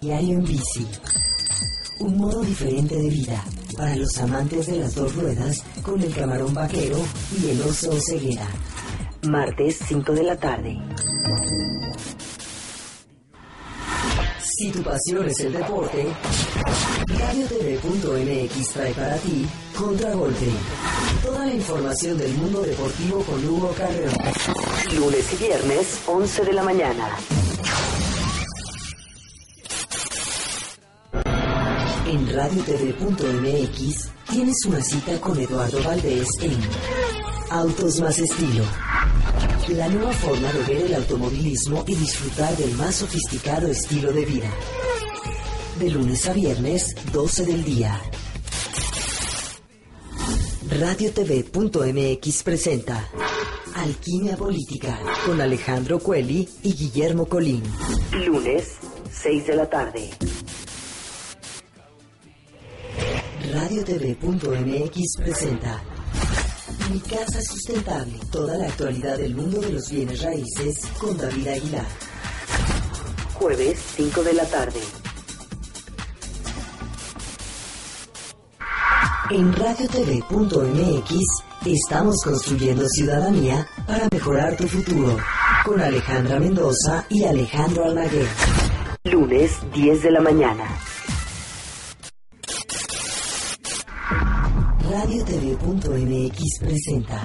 [0.00, 0.86] Diario en bici.
[2.00, 3.44] Un modo diferente de vida
[3.76, 6.96] para los amantes de las dos ruedas con el camarón vaquero
[7.38, 8.46] y el oso ceguera.
[9.28, 10.78] Martes 5 de la tarde.
[14.42, 16.06] Si tu pasión es el deporte,
[17.06, 20.50] radiotv.mx trae para ti Contragolpe.
[21.22, 24.14] Toda la información del mundo deportivo con Hugo Carreón.
[24.96, 27.08] Lunes y viernes, 11 de la mañana.
[32.06, 36.58] En radiotv.mx tienes una cita con Eduardo Valdés en
[37.50, 38.64] Autos más estilo.
[39.70, 44.50] La nueva forma de ver el automovilismo y disfrutar del más sofisticado estilo de vida.
[45.78, 48.00] De lunes a viernes, 12 del día.
[50.70, 53.08] RadioTV.mx presenta
[53.76, 57.62] Alquimia Política con Alejandro Cueli y Guillermo Colín.
[58.26, 58.78] Lunes,
[59.12, 60.10] 6 de la tarde.
[63.52, 65.80] RadioTV.mx presenta
[66.90, 68.18] Mi Casa Sustentable.
[68.32, 71.86] Toda la actualidad del mundo de los bienes raíces con David Aguilar.
[73.34, 74.80] Jueves, 5 de la tarde.
[79.30, 81.14] En radiotv.mx
[81.64, 85.16] estamos construyendo ciudadanía para mejorar tu futuro.
[85.64, 88.26] Con Alejandra Mendoza y Alejandro Almaguer.
[89.04, 90.64] Lunes, 10 de la mañana.
[95.10, 97.20] RadioTV.mx presenta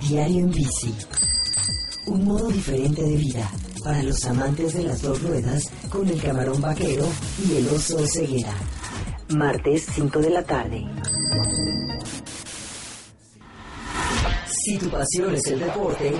[0.00, 0.92] Diario en Bici.
[2.06, 3.48] Un modo diferente de vida
[3.84, 7.04] para los amantes de las dos ruedas con el camarón vaquero
[7.46, 8.52] y el oso ceguera.
[9.28, 10.84] Martes 5 de la tarde.
[14.72, 16.14] Si tu pasión es el deporte,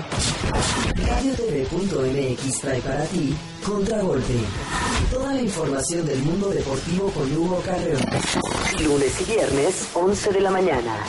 [1.07, 3.35] radiotv.mx trae para ti
[3.65, 4.35] Contragolpe.
[5.11, 8.03] Toda la información del mundo deportivo con Hugo Carreón.
[8.83, 11.03] Lunes y viernes, 11 de la mañana.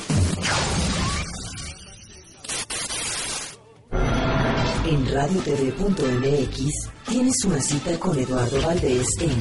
[4.87, 9.37] En radiotv.mx tienes una cita con Eduardo Valdés en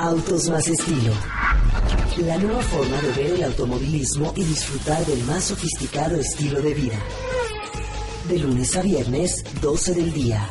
[0.00, 1.12] Autos más estilo.
[2.18, 6.96] La nueva forma de ver el automovilismo y disfrutar del más sofisticado estilo de vida.
[8.28, 10.48] De lunes a viernes, 12 del día.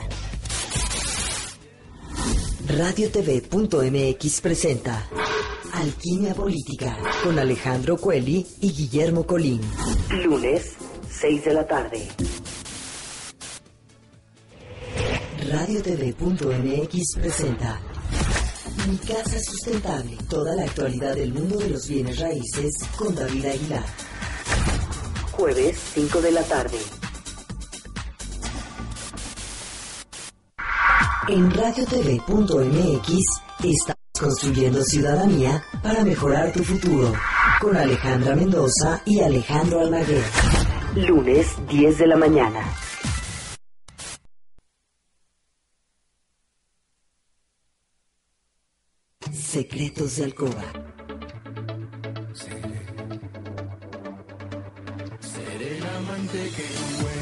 [2.67, 5.08] RadioTV.mx presenta
[5.71, 9.62] Alquimia Política con Alejandro Cueli y Guillermo Colín.
[10.26, 10.73] Lunes,
[11.10, 12.10] 6 de la tarde.
[15.49, 17.92] RadioTV.mx presenta
[18.88, 20.17] Mi Casa Sustentable.
[20.30, 23.86] Toda la actualidad del mundo de los bienes raíces con David Aguilar.
[25.32, 26.78] Jueves, 5 de la tarde.
[31.30, 33.08] En radiotv.mx
[33.63, 37.13] estamos construyendo ciudadanía para mejorar tu futuro.
[37.62, 40.24] Con Alejandra Mendoza y Alejandro Almaguer.
[40.96, 42.60] Lunes, 10 de la mañana.
[49.63, 50.65] Secretos de Alcoba.
[52.34, 52.82] Seré,
[55.21, 57.12] seré el amante que no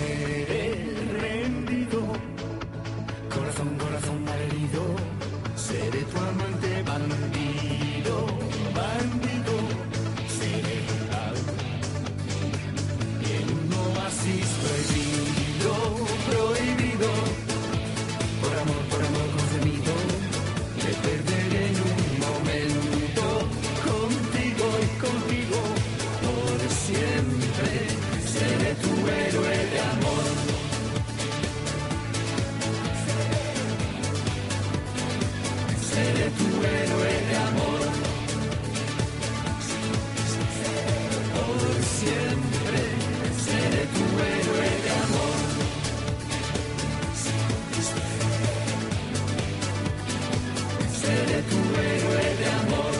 [51.11, 52.93] Seré tu héroe de amor.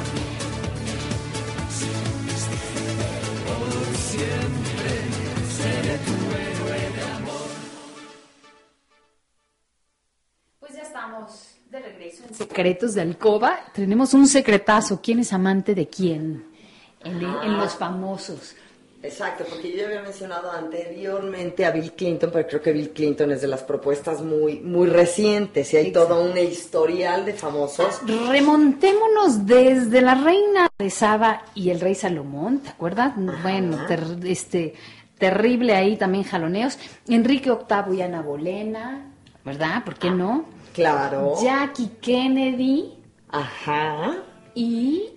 [3.47, 4.91] Por siempre
[5.57, 7.49] seré tu héroe de amor.
[10.59, 13.59] Pues ya estamos de regreso en Secretos de Alcoba.
[13.73, 14.99] Tenemos un secretazo.
[15.01, 16.45] ¿Quién es amante de quién?
[17.05, 18.55] En, en los famosos.
[19.03, 23.31] Exacto, porque yo ya había mencionado anteriormente a Bill Clinton, pero creo que Bill Clinton
[23.31, 27.99] es de las propuestas muy, muy recientes y hay todo un historial de famosos.
[28.29, 33.13] Remontémonos desde la reina de Saba y el rey Salomón, ¿te acuerdas?
[33.41, 34.75] Bueno, ter- este
[35.17, 36.77] terrible ahí también jaloneos.
[37.07, 39.11] Enrique VIII y Ana Bolena,
[39.43, 39.83] ¿verdad?
[39.83, 40.45] ¿Por qué no?
[40.73, 41.35] Claro.
[41.41, 42.93] Jackie Kennedy
[43.29, 44.13] Ajá.
[44.55, 45.09] y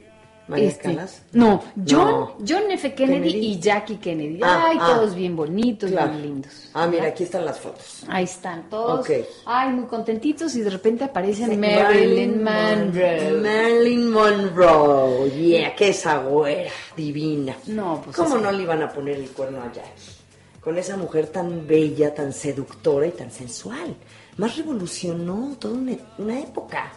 [0.47, 1.23] María este, Calas.
[1.33, 2.37] No, John, No.
[2.47, 2.95] John F.
[2.95, 3.47] Kennedy, Kennedy.
[3.47, 4.41] y Jackie Kennedy.
[4.43, 4.95] Ah, Ay, ah.
[4.95, 6.11] todos bien bonitos, Claro.
[6.11, 6.69] bien lindos.
[6.75, 8.03] Ah, mira, aquí están las fotos.
[8.09, 9.07] Ahí están todos.
[9.47, 12.53] Ay, muy contentitos y de repente aparecen Sí, Marilyn Mon-
[12.93, 13.31] Monroe.
[13.41, 15.31] Marilyn Monroe.
[15.31, 17.57] Yeah, que esa güera divina.
[17.67, 20.13] No, pues ¿Cómo no le iban a poner el cuerno a Jackie?
[20.61, 23.95] Con esa mujer tan bella, tan seductora y tan sensual.
[24.37, 26.93] Más revolucionó toda una, una época.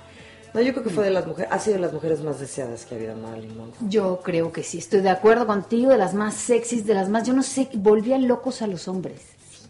[0.58, 2.84] No, yo creo que fue de las mujeres, ha sido de las mujeres más deseadas
[2.84, 3.78] que ha habido Marilyn Monroe.
[3.88, 7.28] Yo creo que sí, estoy de acuerdo contigo, de las más sexys, de las más,
[7.28, 9.22] yo no sé, volvía locos a los hombres.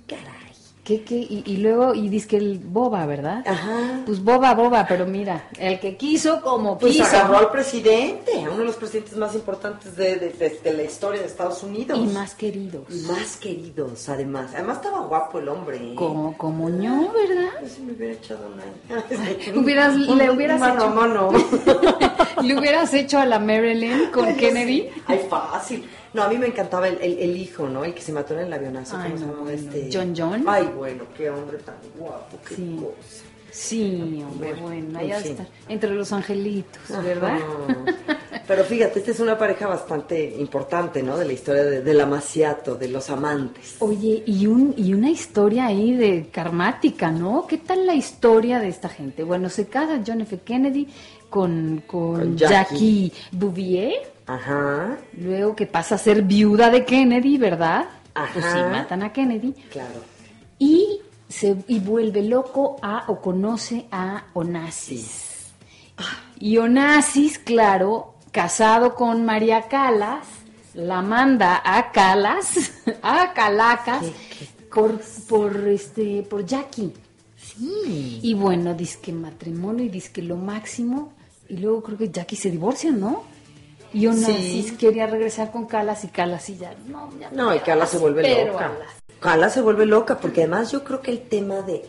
[0.08, 0.47] Caray.
[0.88, 1.16] ¿Qué, qué?
[1.16, 3.44] Y, y luego, y dice que el boba, ¿verdad?
[3.46, 4.04] Ajá.
[4.06, 7.04] Pues boba, boba, pero mira, el que quiso como Pues quiso.
[7.08, 10.84] agarró al presidente, a uno de los presidentes más importantes de, de- de- de la
[10.84, 12.00] historia de Estados Unidos.
[12.00, 12.84] Y más queridos.
[12.90, 14.52] Y más queridos, además.
[14.54, 15.76] Además estaba guapo el hombre.
[15.76, 15.96] ¿eh?
[15.96, 17.50] Como, como ño, ¿verdad?
[17.62, 18.64] Yo sí me hubiera echado una.
[19.62, 21.30] Hubieras- Un- le hubieras mano hecho- mano.
[22.42, 24.90] ¿Le hubieras hecho a la Marilyn con Ay, Kennedy?
[25.06, 25.84] Ay, fácil.
[26.18, 27.86] No, a mí me encantaba el, el- el hijo, ¿no?
[27.86, 28.98] El que se mató en el avionazo.
[28.98, 29.50] Ay, ¿Cómo se no, bueno.
[29.52, 29.90] este?
[29.94, 30.44] John John.
[30.48, 32.78] Ay, bueno, qué hombre tan guapo, qué Sí.
[32.80, 33.24] cosa.
[33.50, 35.32] Sí, hombre, Bueno, bueno, en allá fin.
[35.32, 35.48] está.
[35.70, 37.38] Entre los angelitos, ¿verdad?
[37.38, 37.86] Ajá.
[38.48, 41.18] Pero fíjate, esta es una pareja bastante importante, ¿no?
[41.18, 43.76] De la historia de, del amaciato, de los amantes.
[43.80, 47.46] Oye, y, un, y una historia ahí de karmática, ¿no?
[47.48, 49.24] ¿Qué tal la historia de esta gente?
[49.24, 50.40] Bueno, se casa John F.
[50.46, 50.88] Kennedy
[51.30, 53.10] con, con, Con Jackie.
[53.10, 53.14] Jackie.
[53.32, 53.94] Bouvier,
[54.28, 57.86] Ajá, luego que pasa a ser viuda de Kennedy, ¿verdad?
[58.14, 58.30] Ajá.
[58.34, 59.54] Pues sí, matan a Kennedy.
[59.72, 60.02] claro.
[60.60, 65.52] Y, se, y vuelve loco a o conoce a Onassis.
[66.40, 70.28] Y Onassis, claro, casado con María Calas,
[70.74, 74.06] la manda a Calas, a Calacas,
[74.74, 76.94] por, por, este, por Jackie.
[77.36, 78.20] Sí.
[78.22, 81.14] Y bueno, dice que matrimonio y dice que lo máximo.
[81.50, 83.24] Y luego creo que Jackie se divorcian, ¿no?
[83.94, 84.76] Y Sí.
[84.78, 88.46] quería regresar con Calas y Calas y ya, no, ya No, y Carla se vuelve
[88.46, 88.66] loca.
[88.66, 91.84] a las- Carla se vuelve loca, porque además yo creo que el tema de,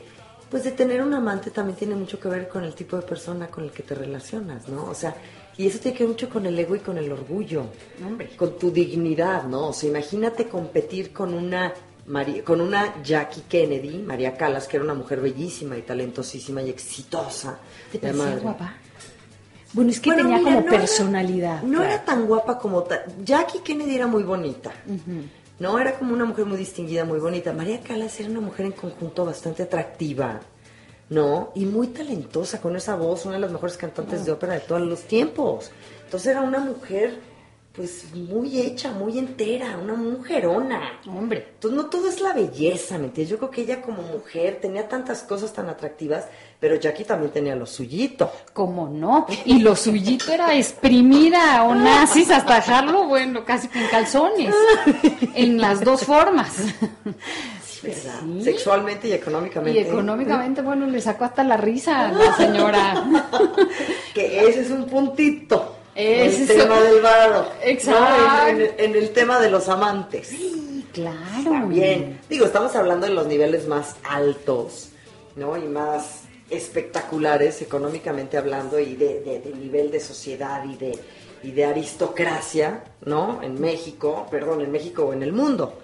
[0.51, 3.49] pues de tener un amante también tiene mucho que ver con el tipo de persona
[3.49, 4.85] con el que te relacionas, ¿no?
[4.85, 5.15] O sea,
[5.57, 7.65] y eso tiene que ver mucho con el ego y con el orgullo,
[8.07, 8.31] Hombre.
[8.37, 9.69] con tu dignidad, ¿no?
[9.69, 11.73] O sea, imagínate competir con una
[12.07, 16.71] Mari- con una Jackie Kennedy, María Calas, que era una mujer bellísima y talentosísima y
[16.71, 17.59] exitosa.
[17.93, 18.75] ¿Te parecía guapa?
[19.73, 21.63] Bueno, es que Bueno, tenía mira, como no era- personalidad.
[21.63, 21.85] no claro.
[21.95, 24.73] era tan guapa como ta- Jackie Kennedy era muy bonita.
[25.59, 27.53] No, era como una mujer muy distinguida, muy bonita.
[27.53, 30.41] María Calas era una mujer en conjunto bastante atractiva,
[31.11, 31.51] ¿no?
[31.55, 34.81] Y muy talentosa, con esa voz, una de las mejores cantantes de ópera de todos
[34.83, 35.71] los tiempos.
[36.05, 37.19] Entonces era una mujer,
[37.79, 40.99] pues, muy hecha, muy entera, una mujerona.
[41.07, 41.51] Hombre.
[41.55, 43.31] Entonces no todo es la belleza, ¿me entiendes?
[43.31, 46.27] Yo creo que ella como mujer tenía tantas cosas tan atractivas,
[46.59, 48.33] pero Jackie también tenía lo suyito.
[48.53, 49.27] ¿Cómo no?
[49.45, 54.53] Y lo suyito era exprimir a Onassis hasta dejarlo, bueno, casi con calzones.
[55.35, 56.57] En las dos formas.
[57.81, 58.21] ¿verdad?
[58.25, 58.43] Sí.
[58.43, 59.79] Sexualmente y económicamente.
[59.79, 63.05] Y económicamente, bueno, le sacó hasta la risa a la señora.
[64.13, 65.77] que ese es un puntito.
[65.99, 67.49] Ese el es tema del varo.
[67.63, 68.01] Exacto.
[68.01, 68.47] ¿no?
[68.49, 70.31] En, en- en el tema de los amantes.
[70.93, 71.51] Claro.
[71.51, 74.91] También, digo, estamos hablando de los niveles más altos,
[75.37, 75.57] ¿no?
[75.57, 80.99] Y más espectaculares económicamente hablando y de, de- de nivel de sociedad y de,
[81.43, 83.43] y de aristocracia, ¿no?
[83.43, 85.75] En México, perdón, en México o en el mundo,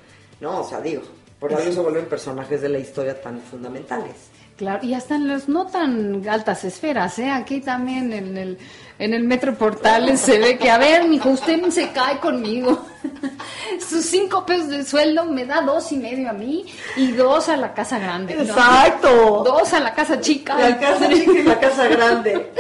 [0.41, 0.61] ¿no?
[0.61, 1.03] O sea, digo,
[1.41, 4.15] por algo se vuelven personajes de la historia tan fundamentales.
[4.57, 7.29] Claro, y hasta en las no tan altas esferas, ¿eh?
[7.31, 8.59] Aquí también en el,
[8.99, 12.87] en el Metro Portales se ve que, a ver, mijo, usted se cae conmigo.
[13.89, 17.57] Sus cinco pesos de sueldo me da dos y medio a mí y dos a
[17.57, 18.35] la casa grande.
[18.35, 18.43] ¿no?
[18.43, 19.43] ¡Exacto!
[19.45, 20.57] Dos a la casa chica.
[20.57, 22.53] La casa chica y la casa grande.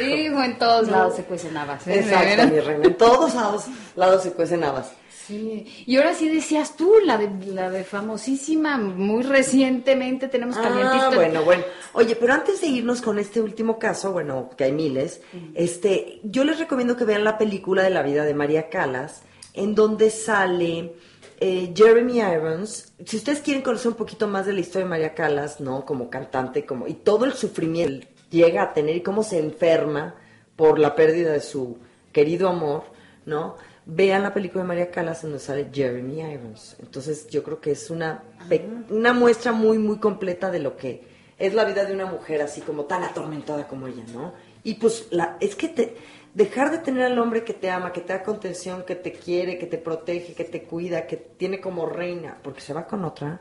[0.00, 1.86] Hijo, en todos lados se cuecen habas.
[1.86, 2.00] ¿eh?
[2.00, 2.86] Exacto, mi reina.
[2.86, 4.92] En todos lados, lados se cuecen habas.
[5.26, 5.84] Sí.
[5.86, 11.04] Y ahora sí decías tú, la de, la de famosísima, muy recientemente tenemos calientito.
[11.04, 11.64] Ah, bueno, bueno.
[11.92, 15.20] Oye, pero antes de irnos con este último caso, bueno, que hay miles,
[15.54, 19.22] este, yo les recomiendo que vean la película de la vida de María Calas,
[19.54, 20.94] en donde sale
[21.38, 22.92] eh, Jeremy Irons.
[23.04, 25.84] Si ustedes quieren conocer un poquito más de la historia de María Calas, ¿no?
[25.84, 30.14] Como cantante, como, y todo el sufrimiento que llega a tener y cómo se enferma
[30.56, 31.78] por la pérdida de su
[32.12, 32.84] querido amor,
[33.26, 33.56] ¿no?
[33.84, 36.76] Vean la película de María Calas donde sale Jeremy Irons.
[36.80, 41.04] Entonces yo creo que es una, pe- una muestra muy, muy completa de lo que
[41.38, 44.32] es la vida de una mujer así como tan atormentada como ella, ¿no?
[44.62, 45.96] Y pues la, es que te,
[46.34, 49.58] dejar de tener al hombre que te ama, que te da contención, que te quiere,
[49.58, 53.40] que te protege, que te cuida, que tiene como reina, porque se va con otra,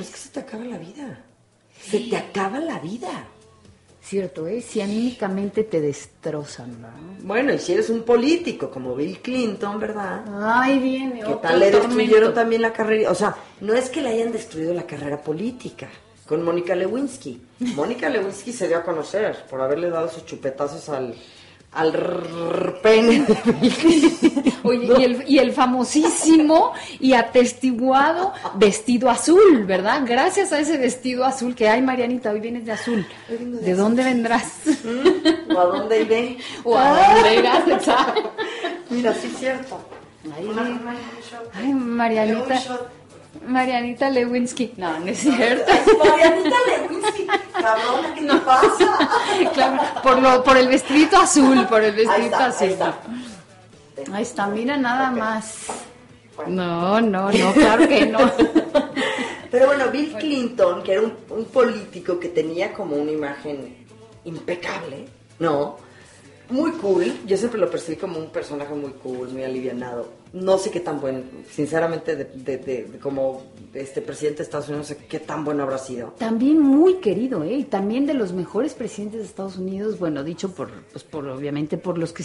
[0.00, 1.24] es que se te acaba la vida.
[1.78, 3.28] Se te acaba la vida.
[4.08, 4.62] Cierto, ¿eh?
[4.62, 6.88] Si anímicamente te destrozan, ¿no?
[7.24, 10.24] Bueno, y si eres un político como Bill Clinton, ¿verdad?
[10.42, 13.10] Ay, viene ¿Qué tal le destruyeron también la carrera?
[13.10, 15.90] O sea, no es que le hayan destruido la carrera política
[16.26, 17.38] con Mónica Lewinsky.
[17.74, 21.14] Mónica Lewinsky se dio a conocer por haberle dado sus chupetazos al,
[21.72, 23.36] al rrr pene de
[24.98, 30.02] y, el, y el famosísimo y atestiguado vestido azul, ¿verdad?
[30.06, 33.06] Gracias a ese vestido azul que hay, Marianita, hoy vienes de azul.
[33.28, 33.76] De ¿De azul.
[33.76, 34.52] dónde vendrás?
[35.54, 36.38] ¿O a dónde iré?
[36.64, 37.68] ¿O a dónde irás?
[37.68, 38.32] Exacto.
[38.90, 39.78] Mira, sí es cierto.
[41.54, 42.60] Ay, Marianita.
[43.46, 44.74] Marianita Lewinsky.
[44.76, 45.72] No, no es cierto.
[46.04, 48.98] Marianita Lewinsky, cabrona, ¿qué te pasa?
[49.54, 52.66] Claro, por, lo, por el vestidito azul, por el Ahí vestidito está, azul.
[52.66, 52.98] ahí está.
[54.12, 55.66] Ahí está, mira nada más.
[56.36, 56.50] Bueno.
[56.52, 58.18] No, no, no, claro que no.
[59.50, 63.86] Pero bueno, Bill Clinton, que era un, un político que tenía como una imagen
[64.24, 65.76] impecable, ¿no?
[66.50, 67.12] Muy cool.
[67.26, 70.08] Yo siempre lo percibí como un personaje muy cool, muy alivianado.
[70.32, 73.42] No sé qué tan bueno, sinceramente, de, de- de- de como
[73.74, 76.14] este presidente de Estados Unidos, no sé qué tan bueno habrá sido.
[76.18, 77.52] También muy querido, ¿eh?
[77.54, 81.76] Y también de los mejores presidentes de Estados Unidos, bueno, dicho por, pues por obviamente
[81.78, 82.24] por los que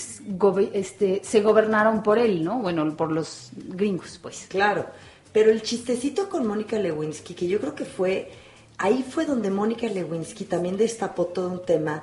[0.74, 2.60] este, se gobernaron por él, ¿no?
[2.60, 4.46] Bueno, por los gringos, pues.
[4.50, 4.86] Claro,
[5.32, 8.30] pero el chistecito con Mónica Lewinsky, que yo creo que fue,
[8.78, 12.02] ahí fue donde Mónica Lewinsky también destapó todo un tema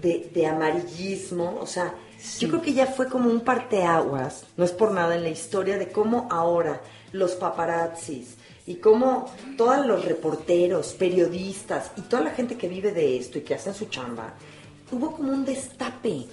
[0.00, 1.94] de, de amarillismo, o sea,
[2.38, 5.78] yo creo que ya fue como un parteaguas, no es por nada en la historia
[5.78, 6.80] de cómo ahora
[7.12, 13.18] los paparazzis y cómo todos los reporteros, periodistas y toda la gente que vive de
[13.18, 14.34] esto y que hace su chamba,
[14.90, 16.26] hubo como un destape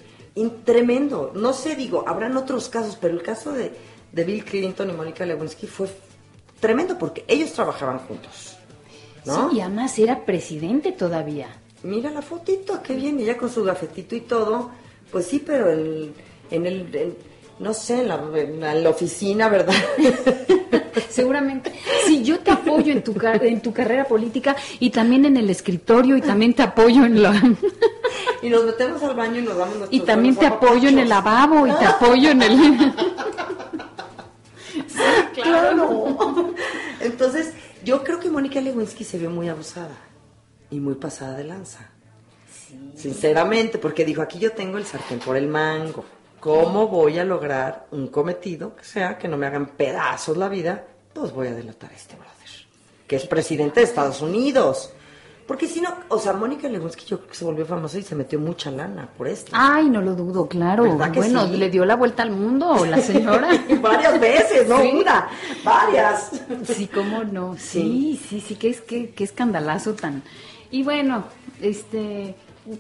[0.63, 1.31] tremendo.
[1.35, 3.73] No sé, digo, habrán otros casos, pero el caso de,
[4.11, 5.89] de Bill Clinton y Mónica Lewinsky fue
[6.59, 8.57] tremendo porque ellos trabajaban juntos.
[9.25, 9.49] ¿no?
[9.49, 11.60] Sí, y además era presidente todavía.
[11.83, 14.69] Mira la fotito, qué bien, ella con su gafetito y todo.
[15.11, 16.13] Pues sí, pero el-
[16.51, 17.15] en el,
[17.59, 19.73] no sé, en la, en oficina, ¿verdad?
[21.09, 21.73] Seguramente.
[22.05, 25.49] Sí, yo te apoyo en tu, car- en tu carrera política y también en el
[25.49, 27.33] escritorio y también te apoyo en la...
[28.41, 31.09] y nos metemos al baño y nos damos nuestros Y también te apoyo en el
[31.09, 32.93] lavabo y te apoyo en el...
[35.33, 36.53] Claro.
[36.99, 39.89] Entonces, yo creo que Mónica Lewinsky se vio muy abusada
[40.71, 41.89] y muy pasada de lanza.
[42.95, 46.05] Sinceramente, porque dijo, aquí yo tengo el sartén por el mango.
[46.39, 50.85] ¿Cómo voy a lograr un cometido que sea que no me hagan pedazos la vida?
[51.13, 52.49] Pues voy a delatar a este brother,
[53.07, 54.91] que es presidente de Estados Unidos.
[55.45, 58.15] Porque si no, o sea, Mónica Lewinsky yo creo que se volvió famosa y se
[58.15, 59.51] metió mucha lana por esto.
[59.53, 60.83] Ay, no lo dudo, claro.
[60.83, 61.57] ¿Verdad que Bueno, sí?
[61.57, 63.49] le dio la vuelta al mundo la señora.
[63.81, 64.91] varias veces, no Sí.
[64.93, 65.27] una,
[65.65, 66.31] varias.
[66.63, 67.57] Sí, cómo no.
[67.59, 70.23] Sí, sí, sí, qué, es, qué, qué escandalazo tan.
[70.71, 71.25] Y bueno,
[71.61, 72.35] este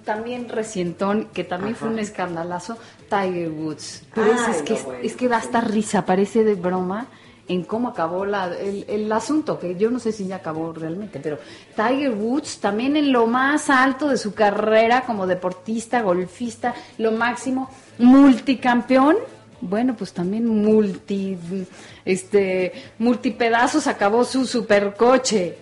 [0.05, 2.77] también recientón, que también fue un escandalazo,
[3.09, 4.03] Tiger Woods.
[4.13, 6.55] Pero es, Ay, es que, no, es, bueno, es que da hasta risa, parece de
[6.55, 7.07] broma
[7.47, 11.19] en cómo acabó la, el, el asunto, que yo no sé si ya acabó realmente,
[11.19, 11.37] pero
[11.75, 17.69] Tiger Woods también en lo más alto de su carrera como deportista, golfista, lo máximo,
[17.97, 19.17] multicampeón,
[19.61, 21.37] bueno, pues también multi,
[22.05, 25.57] este, multipedazos acabó su supercoche.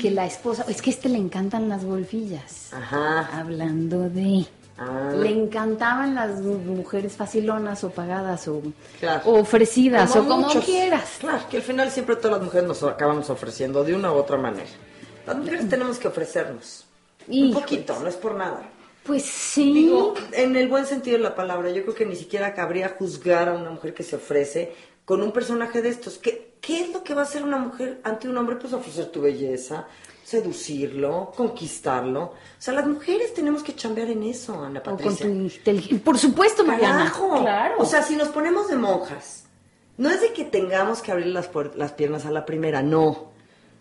[0.00, 2.72] Que la esposa, es que a este le encantan las golfillas.
[2.72, 3.30] Ajá.
[3.40, 4.44] Hablando de...
[4.76, 5.12] Ah.
[5.16, 8.60] Le encantaban las mujeres facilonas o pagadas o,
[8.98, 9.22] Claro.
[9.26, 10.64] o ofrecidas Como o como muchos.
[10.64, 11.18] quieras.
[11.20, 14.36] Claro, que al final siempre todas las mujeres nos acabamos ofreciendo de una u otra
[14.36, 14.66] manera.
[15.26, 16.84] Las mujeres tenemos que ofrecernos.
[17.28, 18.68] Un poquito, no es por nada.
[19.04, 19.72] Pues sí.
[19.72, 23.48] Digo, en el buen sentido de la palabra, yo creo que ni siquiera cabría juzgar
[23.48, 24.72] a una mujer que se ofrece
[25.04, 26.18] con un personaje de estos.
[26.18, 28.56] ¿Qué, qué es lo que va a hacer una mujer ante un hombre?
[28.56, 29.86] Pues ofrecer tu belleza,
[30.24, 32.22] seducirlo, conquistarlo.
[32.22, 35.26] O sea, las mujeres tenemos que chambear en eso, Ana o con Patricia.
[35.26, 36.04] tu inteligencia.
[36.04, 36.98] Por supuesto, Mariana.
[36.98, 37.40] Carajo.
[37.42, 37.74] Claro.
[37.78, 39.44] O sea, si nos ponemos de monjas,
[39.98, 43.33] no es de que tengamos que abrir las, las piernas a la primera, no.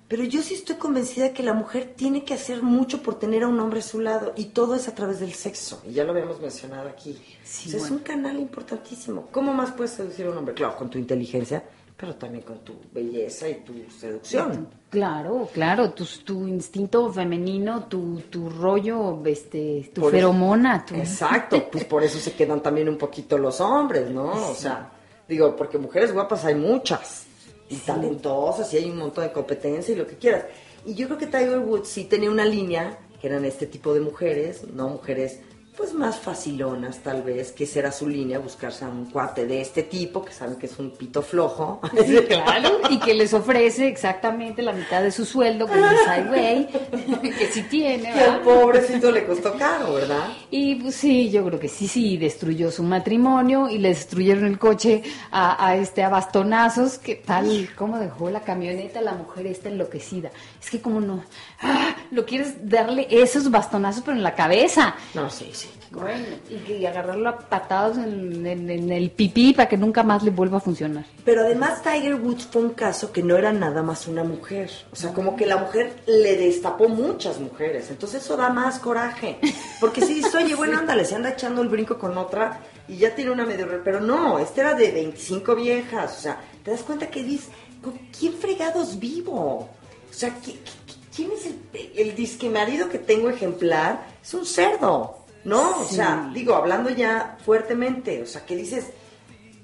[0.07, 3.47] Pero yo sí estoy convencida que la mujer tiene que hacer mucho por tener a
[3.47, 5.81] un hombre a su lado y todo es a través del sexo.
[5.87, 7.17] Y ya lo habíamos mencionado aquí.
[7.43, 7.85] Sí, O sea, bueno.
[7.85, 9.27] Es un canal importantísimo.
[9.31, 10.53] ¿Cómo más puedes seducir a un hombre?
[10.53, 11.63] Claro, con tu inteligencia,
[11.97, 14.67] pero también con tu belleza y tu seducción.
[14.89, 20.85] Claro, claro, tu, tu instinto femenino, tu, tu rollo, este, tu Por feromona.
[20.85, 24.49] tu- Exacto, pues por eso se quedan también un poquito los hombres, ¿no?
[24.51, 24.91] O sea,
[25.27, 27.25] digo, porque mujeres guapas hay muchas,
[27.73, 30.45] y talentosas, y hay un montón de competencia y lo que quieras.
[30.85, 34.01] Y yo creo que Tiger Woods sí tenía una línea, que eran este tipo de
[34.01, 35.39] mujeres, no mujeres
[35.75, 39.59] pues más facilonas tal vez, que esa era su línea, buscarse a un cuate de
[39.61, 41.81] este tipo, que saben que es un pito flojo.
[42.05, 46.23] Sí, claro, y que les ofrece exactamente la mitad de su sueldo, que dices, ay,
[46.27, 46.67] güey,
[47.37, 48.43] que sí tiene, Que al ¿verdad?
[48.43, 50.27] pobrecito le costó caro, ¿verdad?
[50.55, 54.59] Y pues sí, yo creo que sí, sí, destruyó su matrimonio y le destruyeron el
[54.59, 55.01] coche
[55.31, 60.29] a, a este a bastonazos, que tal, cómo dejó la camioneta la mujer esta enloquecida.
[60.61, 61.23] Es que como no,
[61.59, 64.93] ah, lo quieres darle esos bastonazos pero en la cabeza.
[65.15, 65.69] No, sí, sí.
[65.93, 70.01] Bueno, y, que- y agarrarlo a patados en, en- en el pipí para que nunca
[70.03, 71.05] más le vuelva a funcionar.
[71.23, 74.71] Pero además Tiger Woods fue un caso que no era nada más una mujer.
[74.91, 77.89] O sea, como que la mujer le destapó muchas mujeres.
[77.91, 79.37] Entonces eso da más coraje.
[79.79, 83.13] Porque si dices, oye, bueno, ándale, se anda echando el brinco con otra y ya
[83.15, 83.67] tiene una medio...
[83.83, 86.17] Pero no, este era de 25 viejas.
[86.17, 87.49] O sea, te das cuenta que dices,
[87.83, 89.69] ¿con quién fregados vivo?
[89.69, 89.69] O
[90.13, 94.05] sea, ¿qui- qui- ¿quién es el, el disque marido que tengo ejemplar?
[94.23, 95.19] Es un cerdo.
[95.45, 95.81] ¿No?
[95.81, 98.21] O sea, digo, hablando ya fuertemente.
[98.21, 98.87] O sea, que dices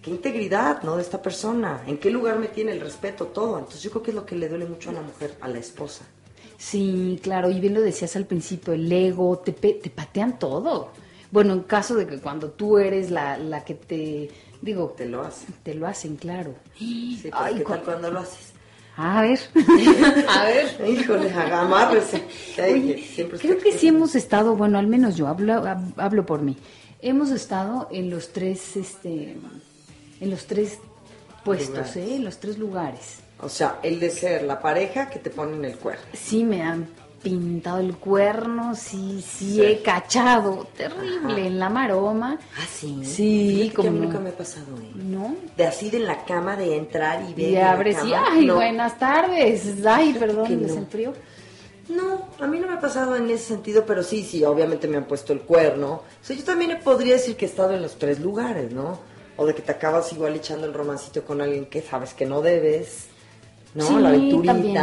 [0.02, 0.96] qué integridad, ¿no?
[0.98, 3.58] De esta persona, en qué lugar me tiene el respeto, todo.
[3.60, 5.60] Entonces yo creo que es lo que le duele mucho a la mujer, a la
[5.60, 6.06] esposa.
[6.58, 10.90] Sí, claro, y bien lo decías al principio, el ego, te, pe- te patean todo.
[11.32, 14.30] Bueno, en caso de que cuando tú eres la, la que te,
[14.62, 15.54] digo, Te lo hacen.
[15.64, 16.56] te lo hacen, claro.
[16.78, 18.52] Sí, pero Ay, ¿qué tal cuando lo haces?
[19.02, 19.40] A ver,
[20.28, 20.90] a ver.
[20.90, 21.30] Híjole,
[23.16, 26.58] siempre creo que sí hemos estado, bueno, al menos yo hablo, hab- hablo por mí.
[27.02, 29.38] Hemos estado en los tres, este,
[30.20, 30.80] en los tres
[31.46, 31.96] puestos, Lugares.
[31.96, 32.16] ¿eh?
[32.16, 33.16] En los tres lugares.
[33.42, 36.02] O sea, el de ser la pareja que te ponen el cuerno.
[36.14, 36.90] Sí me han
[37.22, 39.62] pintado el cuerno, sí, sí, Sí.
[39.64, 41.40] he cachado, terrible, Ajá.
[41.48, 42.38] en la maroma.
[42.58, 43.00] Ah, sí.
[43.04, 44.06] Sí, que como no.
[44.06, 44.92] nunca me ha pasado, ¿eh?
[44.96, 45.36] ¿No?
[45.58, 47.88] De así de en la cama, de entrar y ver.
[47.88, 48.24] Y y, cama.
[48.32, 48.56] ay, No.
[48.56, 49.64] buenas tardes.
[49.86, 50.74] Ay, perdón, que me no.
[50.76, 51.14] enfrió.
[51.90, 54.98] No, a mí no me ha pasado en ese sentido, pero sí, sí, obviamente me
[54.98, 55.92] han puesto el cuerno.
[55.94, 59.00] O sea, yo también podría decir que he estado en los tres lugares, ¿no?
[59.38, 62.42] O de que te acabas igual echando el romancito con alguien que sabes que no
[62.42, 63.06] debes,
[63.74, 63.88] ¿no?
[63.88, 64.54] Sí, La aventurita.
[64.54, 64.78] también.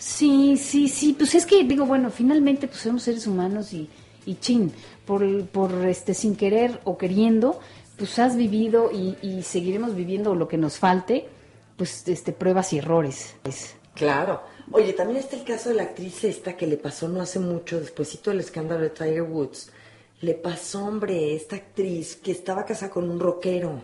[0.00, 3.86] Sí, sí, sí, pues es que digo, bueno, finalmente pues somos seres humanos y,
[4.24, 4.72] y chin,
[5.04, 7.60] por, por este sin querer o queriendo,
[7.98, 11.28] pues has vivido y, y seguiremos viviendo lo que nos falte,
[11.76, 13.34] pues este pruebas y errores.
[13.44, 14.40] Es- Claro.
[14.72, 17.78] Oye, también está el caso de la actriz esta que le pasó no hace mucho,
[17.80, 19.70] despuesito del escándalo de Tiger Woods.
[20.22, 23.82] Le pasó, hombre, esta actriz que estaba casada con un rockero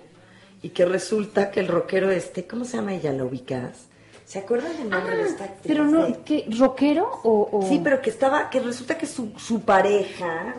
[0.63, 3.13] y que resulta que el rockero este, ¿cómo se llama ella?
[3.13, 3.89] ¿La ubicas?
[4.27, 5.61] ¿Se acuerdan del nombre de esta actriz?
[5.63, 6.47] Ah, Pero no, ¿qué?
[6.59, 10.55] ¿Rockero o, o- Sí, pero que estaba, que resulta que su, su pareja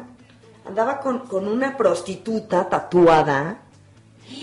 [0.66, 3.58] andaba con, con una prostituta tatuada.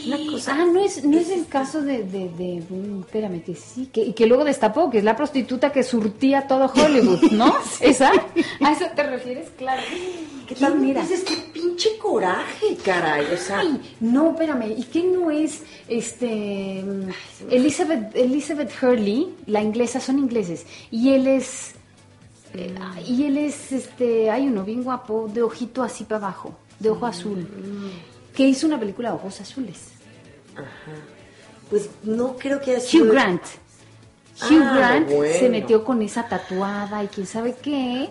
[0.07, 0.53] Una cosa.
[0.55, 4.03] Ah, no es, no es el caso de, de, de- mm, espérame, que sí, que,
[4.03, 7.55] y que luego destapó, que es la prostituta que surtía todo Hollywood, ¿no?
[7.81, 8.11] ¿Esa?
[8.61, 9.49] ¿A eso te refieres?
[9.59, 9.83] Claro.
[10.47, 10.79] ¿Qué ¿Quién tal?
[10.81, 11.03] mira?
[11.03, 13.27] Dices, qué pinche coraje, caray.
[13.33, 19.63] O sea, Ay, no, espérame, ¿y qué no es este mm, Elizabeth Elizabeth Hurley, la
[19.63, 21.73] inglesa, son ingleses, y él es
[22.55, 22.73] eh,
[23.07, 27.07] y él es este, hay uno bien guapo, de ojito así para abajo, de ojo
[27.07, 27.49] azul,
[28.35, 29.79] que hizo una película de ojos azules.
[31.71, 33.05] pues no creo que haya sido.
[33.07, 33.43] Hugh Grant.
[34.51, 35.35] Hugh Ah, Grant bueno.
[35.39, 38.09] se metió con esa tatuada y quién sabe qué.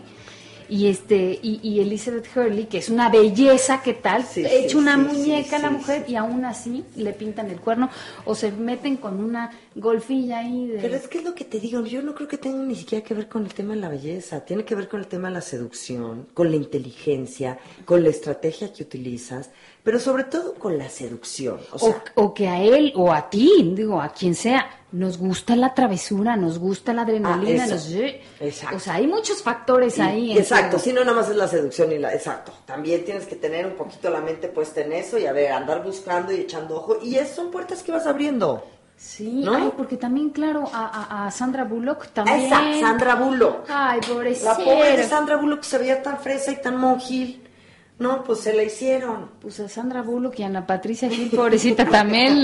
[0.69, 4.23] y este y, y Elizabeth Hurley, que es una belleza, ¿qué tal?
[4.23, 7.59] Sí, Hecho sí, una sí, muñeca sí, la mujer y aún así le pintan el
[7.59, 7.89] cuerno
[8.23, 10.79] o se meten con una golfilla ahí de...
[10.79, 13.03] Pero es que es lo que te digo, yo no creo que tenga ni siquiera
[13.03, 15.33] que ver con el tema de la belleza, tiene que ver con el tema de
[15.35, 19.49] la seducción, con la inteligencia, con la estrategia que utilizas,
[19.83, 21.59] pero sobre todo con la seducción.
[21.71, 25.17] O O, sea, o que a él o a ti, digo, a quien sea, nos
[25.17, 27.91] gusta la travesura, nos gusta la adrenalina, Ah, nos-
[28.39, 28.75] Exacto.
[28.77, 30.37] o sea, hay muchos factores y- ahí.
[30.37, 33.65] exacto, si no nada más es la seducción y la, exacto, también tienes que tener
[33.65, 36.97] un poquito la mente puesta en eso y a ver, andar buscando y echando ojo,
[37.01, 38.63] y esas son puertas que vas abriendo.
[38.95, 39.55] Sí, ¿No?
[39.55, 40.85] ay, porque también, claro, a,
[41.23, 42.41] a- a Sandra Bullock también.
[42.41, 43.65] Esa, Sandra Bullock.
[43.67, 44.57] Ay, La pobrecita.
[44.57, 47.42] pobre de Sandra Bullock se veía tan fresa y tan monjil.
[48.03, 49.29] No, pues se la hicieron.
[49.39, 52.43] Pues a Sandra Bullock y a Ana Patricia Gil, pobrecita también.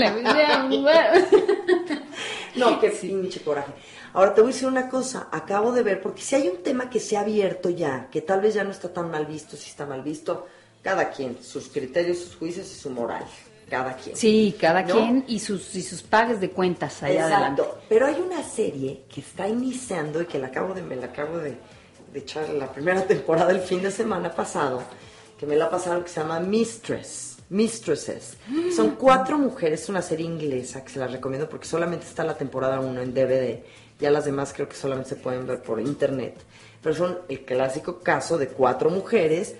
[2.56, 3.72] No, qué pinche coraje.
[4.12, 6.90] Ahora te voy a decir una cosa, acabo de ver, porque si hay un tema
[6.90, 9.70] que se ha abierto ya, que tal vez ya no está tan mal visto, si
[9.70, 10.48] está mal visto,
[10.82, 13.24] cada quien, sus criterios, sus juicios y su moral,
[13.68, 14.16] cada quien.
[14.16, 14.94] Sí, cada ¿No?
[14.94, 17.62] quien y sus, y sus pagues de cuentas allá adelante.
[17.88, 21.38] Pero hay una serie que está iniciando y que la acabo de, me la acabo
[21.38, 21.56] de,
[22.12, 24.82] de echar la primera temporada el fin de semana pasado,
[25.40, 27.38] que me la pasaron, que se llama Mistress.
[27.48, 28.36] Mistresses.
[28.76, 32.78] Son cuatro mujeres, una serie inglesa que se la recomiendo porque solamente está la temporada
[32.78, 33.64] 1 en DVD.
[33.98, 36.36] Ya las demás creo que solamente se pueden ver por internet.
[36.82, 39.54] Pero son el clásico caso de cuatro mujeres,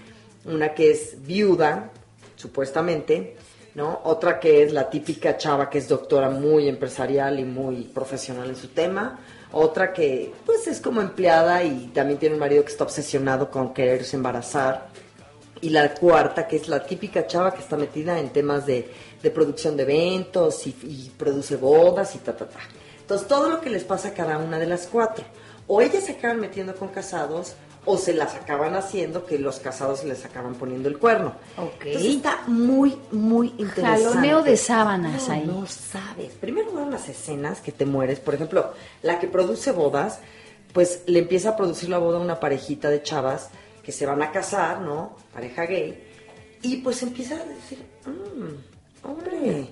[0.44, 1.90] una que es viuda,
[2.36, 3.36] supuestamente,
[3.74, 4.02] ¿no?
[4.04, 8.56] Otra que es la típica chava que es doctora muy empresarial y muy profesional en
[8.56, 9.18] su tema.
[9.50, 13.72] Otra que, pues, es como empleada y también tiene un marido que está obsesionado con
[13.72, 14.90] quererse embarazar.
[15.62, 18.90] Y la cuarta, que es la típica chava que está metida en temas de,
[19.22, 22.60] de producción de eventos y, y produce bodas y ta, ta, ta.
[23.00, 25.24] Entonces, todo lo que les pasa a cada una de las cuatro.
[25.66, 27.54] O ellas se acaban metiendo con casados,
[27.84, 31.34] o se las acaban haciendo que los casados les acaban poniendo el cuerno.
[31.56, 31.86] Ok.
[31.86, 34.04] Entonces, está muy, muy interesante.
[34.04, 35.44] Jaloneo de sábanas No, ahí.
[35.46, 36.32] No sabes.
[36.40, 38.20] Primero van las escenas que te mueres.
[38.20, 40.20] Por ejemplo, la que produce bodas,
[40.72, 43.50] pues le empieza a producir la boda a una parejita de chavas
[43.90, 45.16] que se van a casar, ¿no?
[45.34, 46.00] Pareja gay.
[46.62, 49.66] Y pues empieza a decir, "Mm, hombre,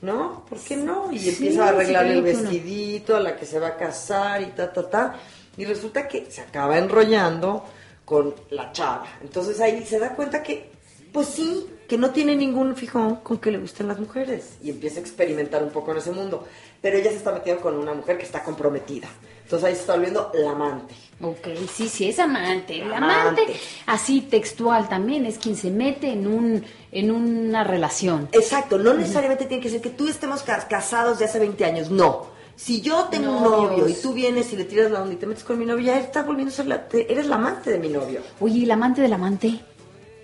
[0.00, 0.44] ¿no?
[0.48, 1.12] ¿Por qué no?
[1.12, 2.40] Y Sí, empieza a arreglarle sí, el no.
[2.42, 5.14] vestidito a la que se va a casar y ta, ta, ta.
[5.56, 7.64] Y resulta que se acaba enrollando
[8.04, 9.06] con la chava.
[9.22, 10.68] Entonces ahí se da cuenta que,
[11.12, 14.54] pues sí, que no tiene ningún fijón con que le gusten las mujeres.
[14.60, 16.48] Y empieza a experimentar un poco en ese mundo.
[16.80, 19.06] Pero ella se está metiendo con una mujer que está comprometida.
[19.44, 20.94] Entonces ahí se está volviendo la amante.
[21.20, 22.80] Ok, sí, sí, es amante.
[22.82, 23.42] El Amante.
[23.42, 23.46] amante,
[23.86, 28.28] así textual también, es quien se mete en, un, en una relación.
[28.32, 31.90] Exacto, no necesariamente tiene que ser que tú estemos ca- casados de hace 20 años,
[31.90, 32.26] no.
[32.56, 35.26] Si yo tengo un novio y tú vienes y le tiras la onda y te
[35.26, 37.88] metes con mi novio, ya estás volviendo a ser la, eres la amante de mi
[37.88, 38.20] novio.
[38.40, 39.60] Oye, ¿y el amante del amante?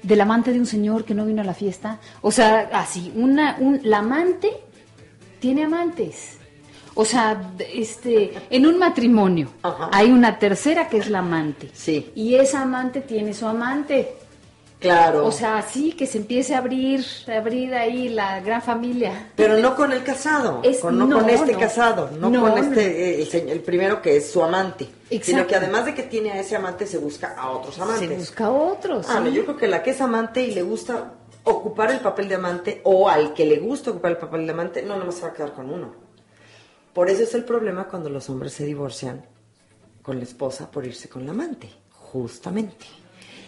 [0.03, 2.01] ¿Del amante de un señor que no vino a la fiesta?
[2.23, 4.51] O sea, así, una, un, la amante
[5.41, 6.38] tiene amantes.
[7.01, 9.89] O sea, este, en un matrimonio Ajá.
[9.93, 11.71] hay una tercera que es la amante.
[11.73, 12.11] Sí.
[12.17, 14.17] Y esa amante tiene su amante.
[14.81, 15.25] Claro.
[15.25, 19.31] O sea, sí, que se empiece a abrir, a abrir ahí la gran familia.
[19.37, 21.59] pero no con el casado, Es- con, no, no, con este no.
[21.61, 25.47] casado, no, No, con este, el, el primero que es su amante, sino Exacto.
[25.47, 28.09] que además de que tiene a ese amante, se busca a otros amantes.
[28.09, 29.07] Se busca otros.
[29.09, 31.13] Ah, no, yo creo que la que es amante y le gusta
[31.45, 34.83] ocupar el papel de amante, o al que le gusta ocupar el papel de amante,
[34.83, 36.08] no, nomás se va a quedar con uno.
[36.95, 39.25] Por eso es el problema cuando los hombres se divorcian
[40.03, 42.87] con la esposa por irse con la amante, justamente.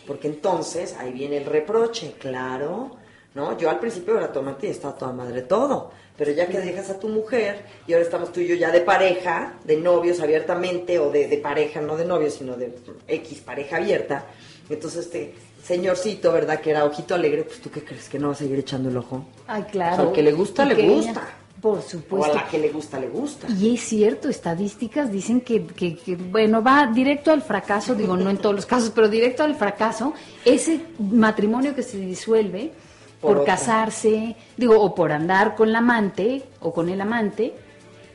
[0.06, 2.96] Porque entonces ahí viene el reproche, claro,
[3.34, 3.56] ¿no?
[3.58, 6.90] Yo al principio era tu amante y estaba toda madre todo, pero ya que dejas
[6.90, 10.98] a tu mujer y ahora estamos tú y yo ya de pareja, de novios abiertamente,
[10.98, 12.74] o de, de pareja, no de novios, sino de
[13.08, 14.26] X pareja abierta,
[14.68, 15.34] entonces este
[15.64, 16.60] señorcito, ¿verdad?
[16.60, 18.96] Que era ojito alegre, pues tú qué crees que no va a seguir echando el
[18.96, 19.24] ojo.
[19.46, 19.96] Ay, O claro.
[19.96, 21.10] sea, al que le gusta, le gusta.
[21.10, 22.34] ella- por O a supuesto.
[22.34, 23.48] la que le gusta, le gusta.
[23.48, 28.30] Y es cierto, estadísticas dicen que, que- que, bueno, va directo al fracaso, digo, no
[28.30, 32.72] en todos los casos, pero directo al fracaso, ese matrimonio que se disuelve
[33.20, 37.52] Por casarse, digo, o por andar con la amante o con el amante,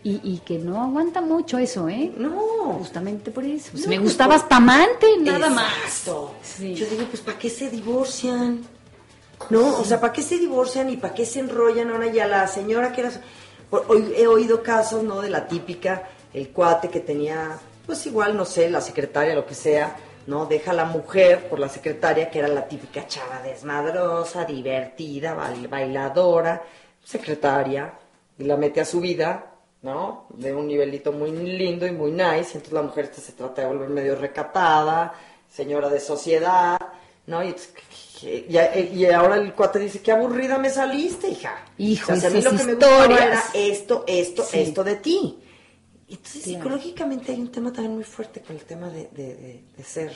[0.04, 2.12] y, y que no aguanta mucho eso, ¿eh?
[2.18, 2.74] No.
[2.80, 3.70] Justamente por eso.
[3.72, 6.10] Pues No, me pues, gustabas por- pa' amante, nada más.
[6.42, 6.74] Sí.
[6.74, 8.62] Yo digo, pues ¿para qué se divorcian?
[9.50, 9.78] ¿No?
[9.80, 12.92] O sea, ¿para qué se divorcian y para qué se enrollan ahora ya la señora
[12.92, 13.12] que era...
[14.18, 15.22] he oído casos, ¿no?
[15.22, 19.56] De la típica, el cuate que tenía, pues igual, no sé, la secretaria, lo que
[19.56, 19.96] sea,
[20.28, 20.46] ¿no?
[20.46, 25.68] Deja a la mujer por la secretaria, que era la típica chava desmadrosa, divertida, bail-
[25.70, 26.64] bailadora,
[27.04, 27.94] secretaria,
[28.38, 30.26] y la mete a su vida, ¿no?
[30.30, 33.90] De un nivelito muy lindo y muy nice, entonces la mujer se trata de volver
[33.90, 35.14] medio recatada,
[35.52, 36.80] señora de sociedad,
[37.28, 37.44] ¿no?
[37.44, 37.56] Y,
[38.24, 41.56] y- y ahora el cuate dice, qué aburrida me saliste, hija.
[41.78, 43.22] Hijo, o sea, a mí lo que me gustaba historias.
[43.22, 44.60] era esto, esto, Sí.
[44.60, 45.38] esto de ti.
[46.08, 46.58] Entonces, Claro.
[46.60, 50.12] psicológicamente hay un tema también muy fuerte con el tema de, de- de- de ser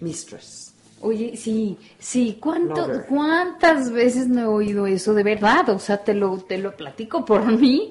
[0.00, 0.72] mistress.
[1.00, 3.06] Oye, sí, sí, ¿cuánto, Lover.
[3.06, 5.68] ¿cuántas veces no he oído eso de verdad?
[5.68, 7.90] O sea, te lo, te lo platico por mí,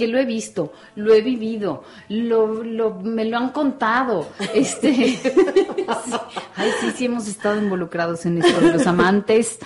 [0.00, 4.26] que lo he visto, lo he vivido, lo, lo, me lo han contado.
[4.54, 5.18] Este, sí.
[6.56, 9.58] Ay, sí, sí hemos estado involucrados en esto de los amantes.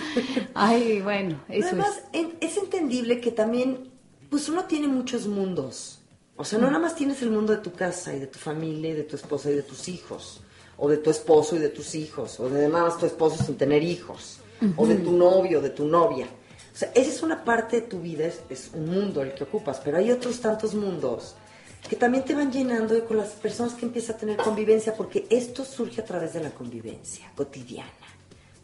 [0.53, 2.19] Ay, bueno, eso Además, es.
[2.21, 3.89] en- es entendible que también,
[4.29, 6.01] pues uno tiene muchos mundos.
[6.35, 8.89] O sea, no nada más tienes el mundo de tu casa y de tu familia
[8.89, 10.41] y de tu esposa y de tus hijos.
[10.77, 12.37] O de tu esposo y de tus hijos.
[12.41, 14.39] O de además tu esposo sin tener hijos.
[14.75, 16.27] O de tu novio, de tu novia.
[16.75, 19.45] O sea, esa es una parte de tu vida, es, es un mundo el que
[19.45, 19.79] ocupas.
[19.81, 21.35] Pero hay otros tantos mundos
[21.89, 24.93] que también te van llenando de con las personas que empiezas a tener convivencia.
[24.93, 27.89] Porque esto surge a través de la convivencia cotidiana.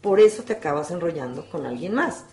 [0.02, 2.26] Por eso te acabas enrollando con alguien más.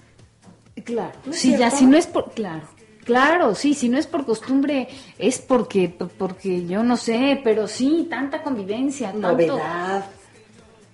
[0.84, 1.17] Claro.
[1.25, 2.67] ¿No Sí, ya, si no es por, claro.
[3.05, 8.05] Claro, sí, si no es por costumbre, es porque, porque yo no sé, pero sí,
[8.09, 9.30] tanta convivencia, tanto.
[9.30, 10.05] novedad,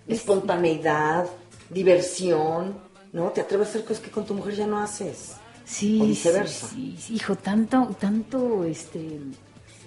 [0.08, 1.28] espontaneidad,
[1.70, 2.85] diversión,
[3.16, 3.30] ¿no?
[3.32, 5.38] Te atreves a hacer cosas que con tu mujer ya no haces.
[5.64, 6.68] Sí, o viceversa.
[6.68, 9.20] sí, sí, hijo, tanto, tanto, este,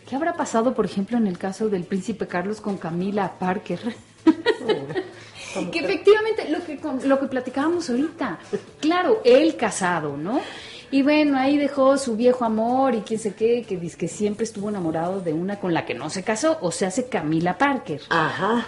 [0.09, 3.79] ¿qué habrá pasado, por ejemplo, en el caso del príncipe Carlos con Camila Parker?
[5.73, 8.39] que efectivamente, lo que, con- lo que platicábamos ahorita,
[8.81, 10.41] claro, él casado, ¿no?
[10.91, 14.45] Y bueno, ahí dejó su viejo amor y quién sé qué, que dice que siempre
[14.45, 18.01] estuvo enamorado de una con la que no se casó, o se hace Camila Parker.
[18.09, 18.67] Ajá.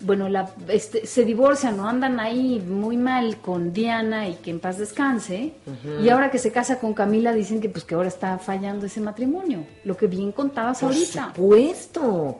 [0.00, 4.60] Bueno, la, este, se divorcian, no andan ahí muy mal con Diana y que en
[4.60, 5.54] paz descanse.
[6.02, 9.00] Y ahora que se casa con Camila dicen que pues que ahora está fallando ese
[9.00, 9.66] matrimonio.
[9.84, 11.32] Lo que bien contabas Por ahorita.
[11.34, 12.38] supuesto.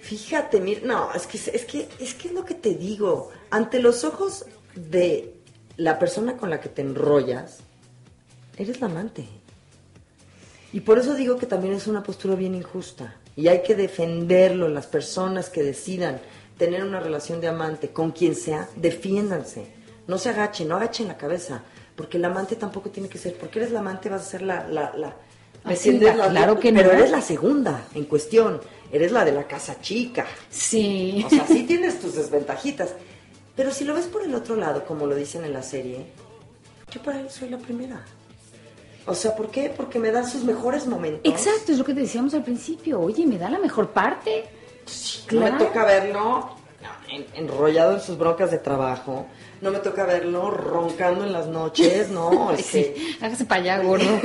[0.00, 3.30] Fíjate, mira, no, es que es que es que es lo que te digo.
[3.50, 5.34] Ante los ojos de
[5.76, 7.58] la persona con la que te enrollas,
[8.56, 9.26] eres la amante.
[10.72, 13.16] Y por eso digo que también es una postura bien injusta.
[13.36, 16.20] Y hay que defenderlo, las personas que decidan
[16.64, 19.66] tener una relación de amante con quien sea, defiéndanse.
[20.06, 21.62] No se agachen, no agachen la cabeza.
[21.96, 24.66] Porque el amante tampoco tiene que ser, porque eres la amante vas a ser la...
[24.68, 25.16] la, la
[25.64, 26.20] ¿me Ah, sí, entiendes?
[26.20, 26.98] va, La- claro que Pero no.
[26.98, 28.60] eres la segunda en cuestión.
[28.92, 30.24] Eres la de la casa chica.
[30.50, 31.22] Sí.
[31.26, 32.90] O sea, sí tienes tus desventajitas.
[33.56, 36.06] Pero si lo ves por el otro lado, como lo dicen en la serie,
[36.92, 38.04] yo para él soy la primera.
[39.06, 39.72] O sea, ¿por qué?
[39.76, 41.30] Porque me dan sus mejores momentos.
[41.32, 43.00] Exacto, es lo que te decíamos al principio.
[43.00, 44.44] Oye, me da la mejor parte.
[45.30, 46.56] No me toca verlo
[47.34, 49.26] enrollado en sus broncas de trabajo.
[49.60, 52.48] No me toca verlo roncando en las noches, no.
[52.50, 54.06] Ay, este, sí, hágase para allá, gordo.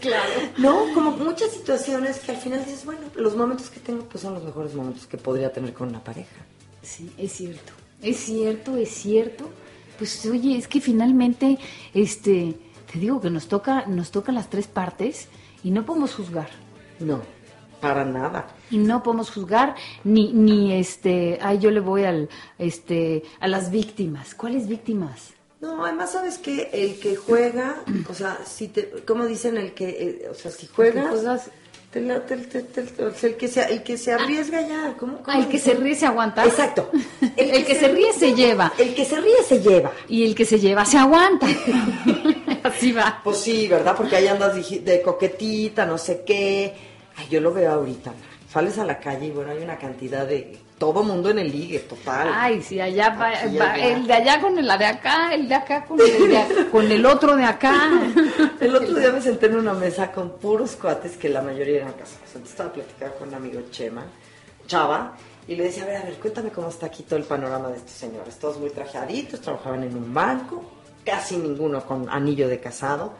[0.00, 0.32] Claro.
[0.58, 4.34] No, como muchas situaciones que al final dices, bueno, los momentos que tengo pues son
[4.34, 6.36] los mejores momentos que podría tener con una pareja.
[6.82, 7.72] Sí, es cierto.
[8.02, 9.48] Es cierto, es cierto.
[9.98, 11.58] Pues oye, es que finalmente,
[11.92, 12.54] este,
[12.92, 15.28] te digo que nos toca, nos toca las tres partes
[15.64, 16.50] y no podemos juzgar.
[17.00, 17.22] No,
[17.80, 18.46] para nada.
[18.70, 19.74] Y no podemos juzgar
[20.04, 24.34] ni, ni este, ay, yo le voy al, este, a las víctimas.
[24.34, 25.30] ¿Cuáles víctimas?
[25.60, 27.76] No, además sabes que el que juega,
[28.10, 31.50] o sea, si te, como dicen el que, eh, o sea, si juegas, juegas-
[31.90, 32.66] te la- te- te-
[33.26, 35.22] el que se, el que se arriesga ya, ¿cómo?
[35.22, 36.44] cómo el que se ríe se aguanta.
[36.44, 36.90] Exacto.
[37.36, 38.70] El, que, se ríe se lleva.
[38.76, 39.92] El que se ríe se lleva.
[40.08, 41.46] Y el que se lleva se aguanta.
[42.62, 43.20] Así va.
[43.24, 43.94] Pues sí, ¿verdad?
[43.96, 46.74] Porque ahí andas de coquetita, no sé qué.
[47.16, 48.12] Ay, yo lo veo ahorita.
[48.50, 51.80] Sales a la calle y bueno, hay una cantidad de todo mundo en el ligue,
[51.80, 52.30] total.
[52.32, 53.86] Ay, sí, allá va, Aquí, va allá.
[53.88, 56.90] el de allá con el de acá, el de acá con el, de a- con
[56.90, 57.90] el otro de acá.
[58.60, 61.92] El otro día me senté en una mesa con puros cuates que la mayoría eran
[61.92, 62.20] casados.
[62.28, 64.04] Entonces estaba platicando con un amigo Chema,
[64.66, 65.14] Chava,
[65.48, 67.76] y le decía, a ver, a ver, cuéntame cómo está aquí todo el panorama de
[67.76, 68.36] estos señores.
[68.38, 70.62] Todos muy trajeaditos, trabajaban en un banco,
[71.04, 73.12] casi ninguno con anillo de casado.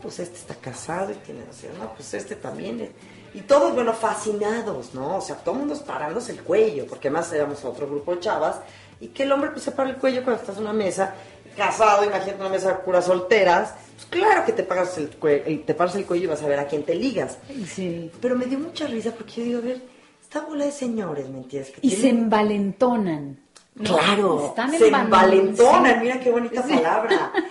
[0.00, 2.80] Pues este está casado y tiene, o sea, no, pues este también.
[2.80, 2.92] eh.
[3.34, 5.16] Y todos, bueno, fascinados, ¿no?
[5.16, 8.56] O sea, todo el mundo parándose el cuello, porque además éramos otro grupo de chavas,
[9.00, 11.14] y que el hombre pues se para el cuello cuando estás en una mesa,
[11.56, 15.10] casado, imagínate una mesa de puras solteras, pues claro que te pagas el,
[15.46, 17.38] el- te paras el cuello y vas a ver a quién te ligas.
[17.66, 18.10] Sí.
[18.20, 19.82] Pero me dio mucha risa porque yo digo, a ver,
[20.22, 21.72] esta bola de señores, ¿me entiendes?
[21.72, 23.38] Que Y se envalentonan.
[23.84, 26.74] Claro, Están se enval- envalentonan, mira qué bonita Sí.
[26.74, 27.32] palabra.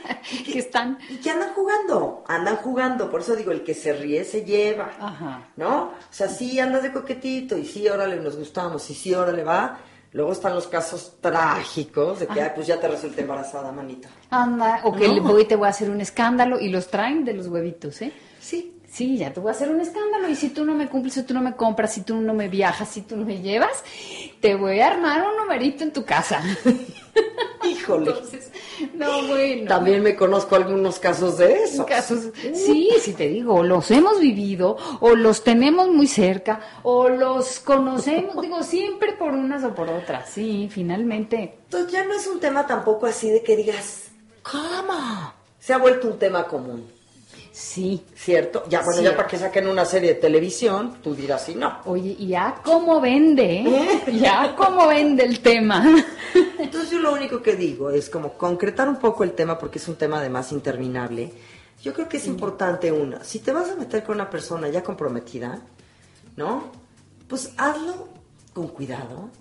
[0.45, 4.25] Que están- Y que andan jugando, andan jugando, por eso digo, el que se ríe
[4.25, 5.47] se lleva, Ajá.
[5.55, 5.84] ¿no?
[5.84, 9.80] O sea, sí andas de coquetito y sí, órale, nos gustamos y sí, órale, va.
[10.11, 14.09] Luego están los casos trágicos de que, ay, pues ya te resulta embarazada, manita.
[14.30, 15.13] Anda, o que No.
[15.13, 18.11] le voy te voy a hacer un escándalo y los traen de los huevitos, ¿eh?
[18.39, 21.14] Sí, Sí, ya te voy a hacer un escándalo y si tú no me cumples,
[21.14, 23.84] si tú no me compras, si tú no me viajas, si tú no me llevas,
[24.40, 26.42] te voy a armar un numerito en tu casa.
[27.70, 28.10] Híjole.
[28.12, 28.52] Entonces,
[28.94, 29.68] no, bueno.
[29.68, 31.86] También me conozco algunos casos de eso.
[31.86, 32.30] casos.
[32.54, 38.42] Sí, sí te digo, los hemos vivido, o los tenemos muy cerca, o los conocemos,
[38.42, 40.30] digo, siempre por unas o por otras.
[40.30, 41.58] Sí, finalmente.
[41.66, 44.10] Entonces ya no es un tema tampoco así de que digas,
[44.44, 45.34] ¿cómo?
[45.60, 46.88] Se ha vuelto un tema común,
[47.58, 48.03] Sí.
[48.16, 48.66] ¿cierto?
[48.70, 51.80] Ya, bueno, ya para que saquen una serie de televisión, tú dirás sí, no.
[51.86, 54.03] Oye, y ya cómo vende, ¿eh?
[54.14, 55.84] ya cómo vende el tema.
[56.60, 59.88] Entonces yo lo único que digo es como concretar un poco el tema porque es
[59.88, 61.34] un tema además interminable.
[61.82, 64.84] Yo creo que es importante una, si te vas a meter con una persona ya
[64.84, 65.60] comprometida,
[66.36, 66.66] ¿no?
[67.28, 68.08] Pues hazlo
[68.53, 69.32] con cuidado,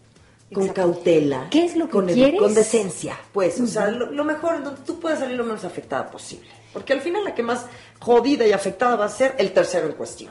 [0.54, 1.48] con cautela.
[1.50, 2.40] ¿Qué es lo que con quieres?
[2.40, 5.64] Con decencia, pues, o sea, lo, lo mejor en donde tú puedas salir lo menos
[5.66, 6.48] afectada posible.
[6.76, 7.64] Porque al final la que más
[8.00, 10.30] jodida y afectada va a ser el tercero en cuestión.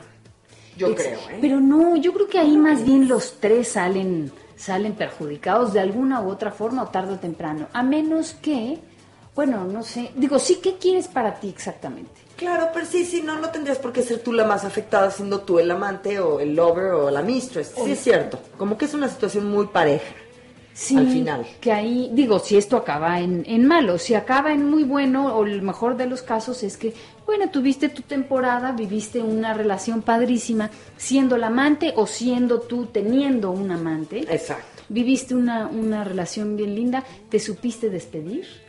[0.76, 1.38] Yo creo, ¿eh?
[1.40, 6.20] Pero no, yo creo que ahí más bien los tres salen, salen perjudicados de alguna
[6.20, 7.66] u otra forma o tarde o temprano.
[7.72, 8.78] A menos que,
[9.34, 12.12] bueno, no sé, digo, sí, ¿qué quieres para ti exactamente?
[12.36, 15.40] Claro, pero sí, sí, no, no tendrías por qué ser tú la más afectada siendo
[15.40, 17.74] tú el amante o el lover o la mistress.
[17.74, 18.38] Sí, es cierto.
[18.56, 20.14] Como que es una situación muy pareja.
[20.76, 21.46] Sí, Al final.
[21.58, 25.46] Que ahí, digo, si esto acaba en, en malo, si acaba en muy bueno, o
[25.46, 26.92] el mejor de los casos es que,
[27.24, 33.52] bueno, tuviste tu temporada, viviste una relación padrísima, siendo el amante o siendo tú teniendo
[33.52, 34.26] un amante.
[34.28, 34.82] Exacto.
[34.90, 38.65] Viviste una, una relación bien linda, te supiste despedir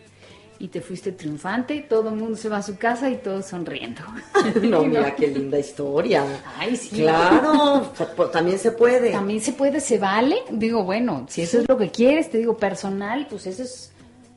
[0.59, 4.01] y te fuiste triunfante, todo el mundo se va a su casa y todos sonriendo.
[4.61, 6.25] No, mira qué linda historia.
[6.57, 7.01] Ay, sí.
[7.01, 7.91] Claro,
[8.31, 9.11] también se puede.
[9.11, 10.37] También se puede, se vale.
[10.51, 13.91] Digo, bueno, si eso es lo que quieres, te digo, personal, pues eso es,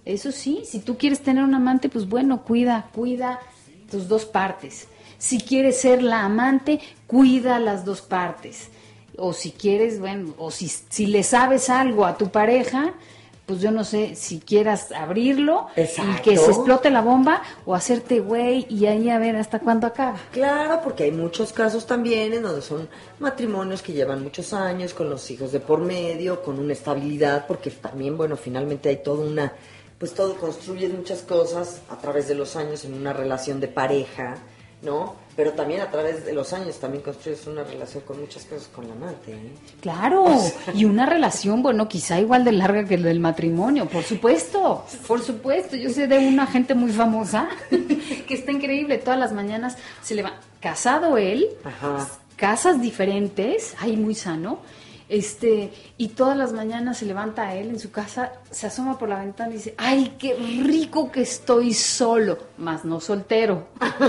[0.04, 0.62] eso sí.
[0.64, 3.40] Si tú quieres tener un amante, pues bueno, cuida, cuida
[3.90, 4.88] tus dos partes.
[5.18, 8.68] Si quieres ser la amante, cuida las dos partes.
[9.16, 12.94] O si quieres, bueno, o si, si le sabes algo a tu pareja,
[13.50, 18.20] pues yo no sé si quieras abrirlo y que se explote la bomba o hacerte
[18.20, 20.20] güey y ahí a ver hasta cuándo acaba.
[20.30, 22.88] Claro, porque hay muchos casos también en donde son
[23.18, 27.70] matrimonios que llevan muchos años, con los hijos de por medio, con una estabilidad, porque
[27.70, 29.52] también, bueno, finalmente hay toda una,
[29.98, 34.36] pues todo construye muchas cosas a través de los años en una relación de pareja,
[34.82, 35.14] ¿no?
[35.36, 38.86] Pero también a través de los años también construyes una relación con muchas cosas con
[38.88, 39.52] la amante, ¿eh?
[39.80, 40.26] Claro,
[40.74, 45.22] y una relación, bueno, quizá igual de larga que el del matrimonio, por supuesto, por
[45.22, 45.76] supuesto.
[45.76, 50.22] Yo sé de una gente muy famosa que está increíble, todas las mañanas se le
[50.22, 52.06] va, casado él, Ajá.
[52.36, 54.60] casas diferentes, ahí muy sano,
[55.10, 59.08] este, y todas las mañanas se levanta a él en su casa, se asoma por
[59.08, 63.66] la ventana y dice, ay, qué rico que estoy solo, más no soltero.
[63.80, 64.04] Así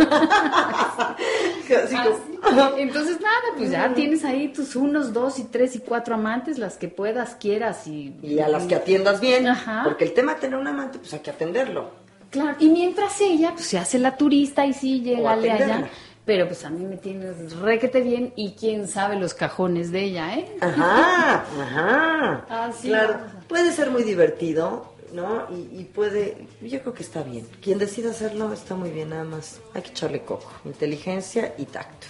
[1.95, 2.37] como- sí.
[2.81, 6.77] Entonces nada, pues ya tienes ahí tus unos, dos y tres y cuatro amantes, las
[6.77, 8.15] que puedas, quieras y...
[8.21, 9.81] Y a las que atiendas bien, Ajá.
[9.83, 11.89] porque el tema de tener un amante, pues hay que atenderlo.
[12.29, 15.89] Claro, y mientras ella pues se hace la turista y sí, llega allá.
[16.25, 20.35] Pero pues a mí me tienes requete bien y quién sabe los cajones de ella,
[20.35, 20.55] ¿eh?
[20.61, 22.45] Ajá, ajá.
[22.67, 25.47] Así claro, vamos a- puede ser muy divertido, ¿no?
[25.51, 27.47] Y, y puede, yo creo que está bien.
[27.61, 29.59] Quien decida hacerlo está muy bien, nada más.
[29.73, 32.07] Hay que echarle coco, inteligencia y tacto.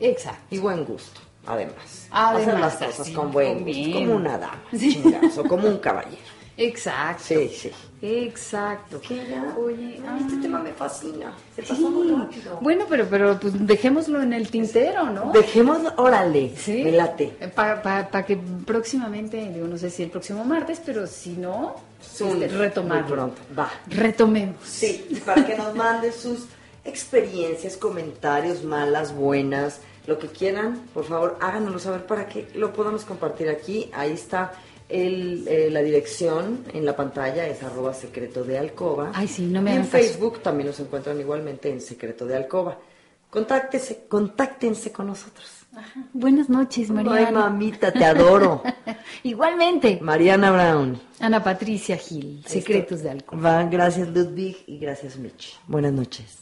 [0.00, 0.42] Exacto.
[0.50, 2.08] Y buen gusto, además.
[2.10, 3.92] Además, Hacer las cosas así, con buen gusto, bien.
[3.92, 4.92] como una dama, Sí.
[5.02, 6.20] chingados, o como un caballero.
[6.56, 7.24] Exacto.
[7.26, 7.70] Sí, sí.
[8.02, 9.00] Exacto.
[9.58, 10.18] Oye, Ay, ah.
[10.20, 11.32] este tema me fascina.
[11.54, 11.82] Se pasó Sí.
[11.84, 12.58] muy rápido.
[12.60, 15.30] Bueno, pero, pero pues dejémoslo en el tintero, ¿no?
[15.32, 16.82] Dejémoslo, órale, Sí.
[16.84, 17.28] me late.
[17.54, 18.36] Para que
[18.66, 23.02] próximamente, digo, no sé si el próximo martes, pero si no, este, retomar.
[23.04, 23.70] Muy pronto, va.
[23.86, 24.56] Retomemos.
[24.66, 26.46] Sí, para que nos manden sus
[26.84, 33.04] experiencias, comentarios, malas, buenas, lo que quieran, por favor, háganoslo saber para que lo podamos
[33.04, 33.88] compartir aquí.
[33.94, 34.52] Ahí está
[34.92, 39.10] el, eh, la dirección en la pantalla, es arroba secreto de alcoba.
[39.14, 39.92] Ay, sí, no me Y en caso.
[39.92, 42.78] Facebook también nos encuentran igualmente en secreto de alcoba.
[43.30, 45.48] Contáctese, contáctense con nosotros.
[46.12, 47.28] Buenas noches, Mariana.
[47.28, 48.62] Ay, mamita, te adoro.
[49.22, 49.98] Igualmente.
[50.02, 51.00] Mariana Brown.
[51.18, 53.42] Ana Patricia Gil, Secretos de Alcohol.
[53.42, 55.58] Va, gracias Ludwig y gracias Mitch.
[55.66, 56.41] Buenas noches.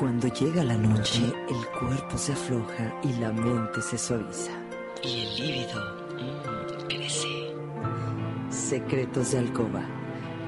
[0.00, 1.20] Cuando llega la noche,
[1.50, 4.50] el cuerpo se afloja y la mente se suaviza.
[5.04, 5.78] Y el líbido
[6.14, 7.54] mm, crece.
[8.48, 9.84] Secretos de alcoba.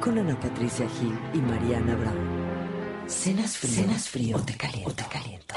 [0.01, 3.07] Con Ana Patricia Gil y Mariana Brown.
[3.07, 4.91] Cenas frío, Cenas frío o te caliento.
[4.91, 5.55] O te caliento.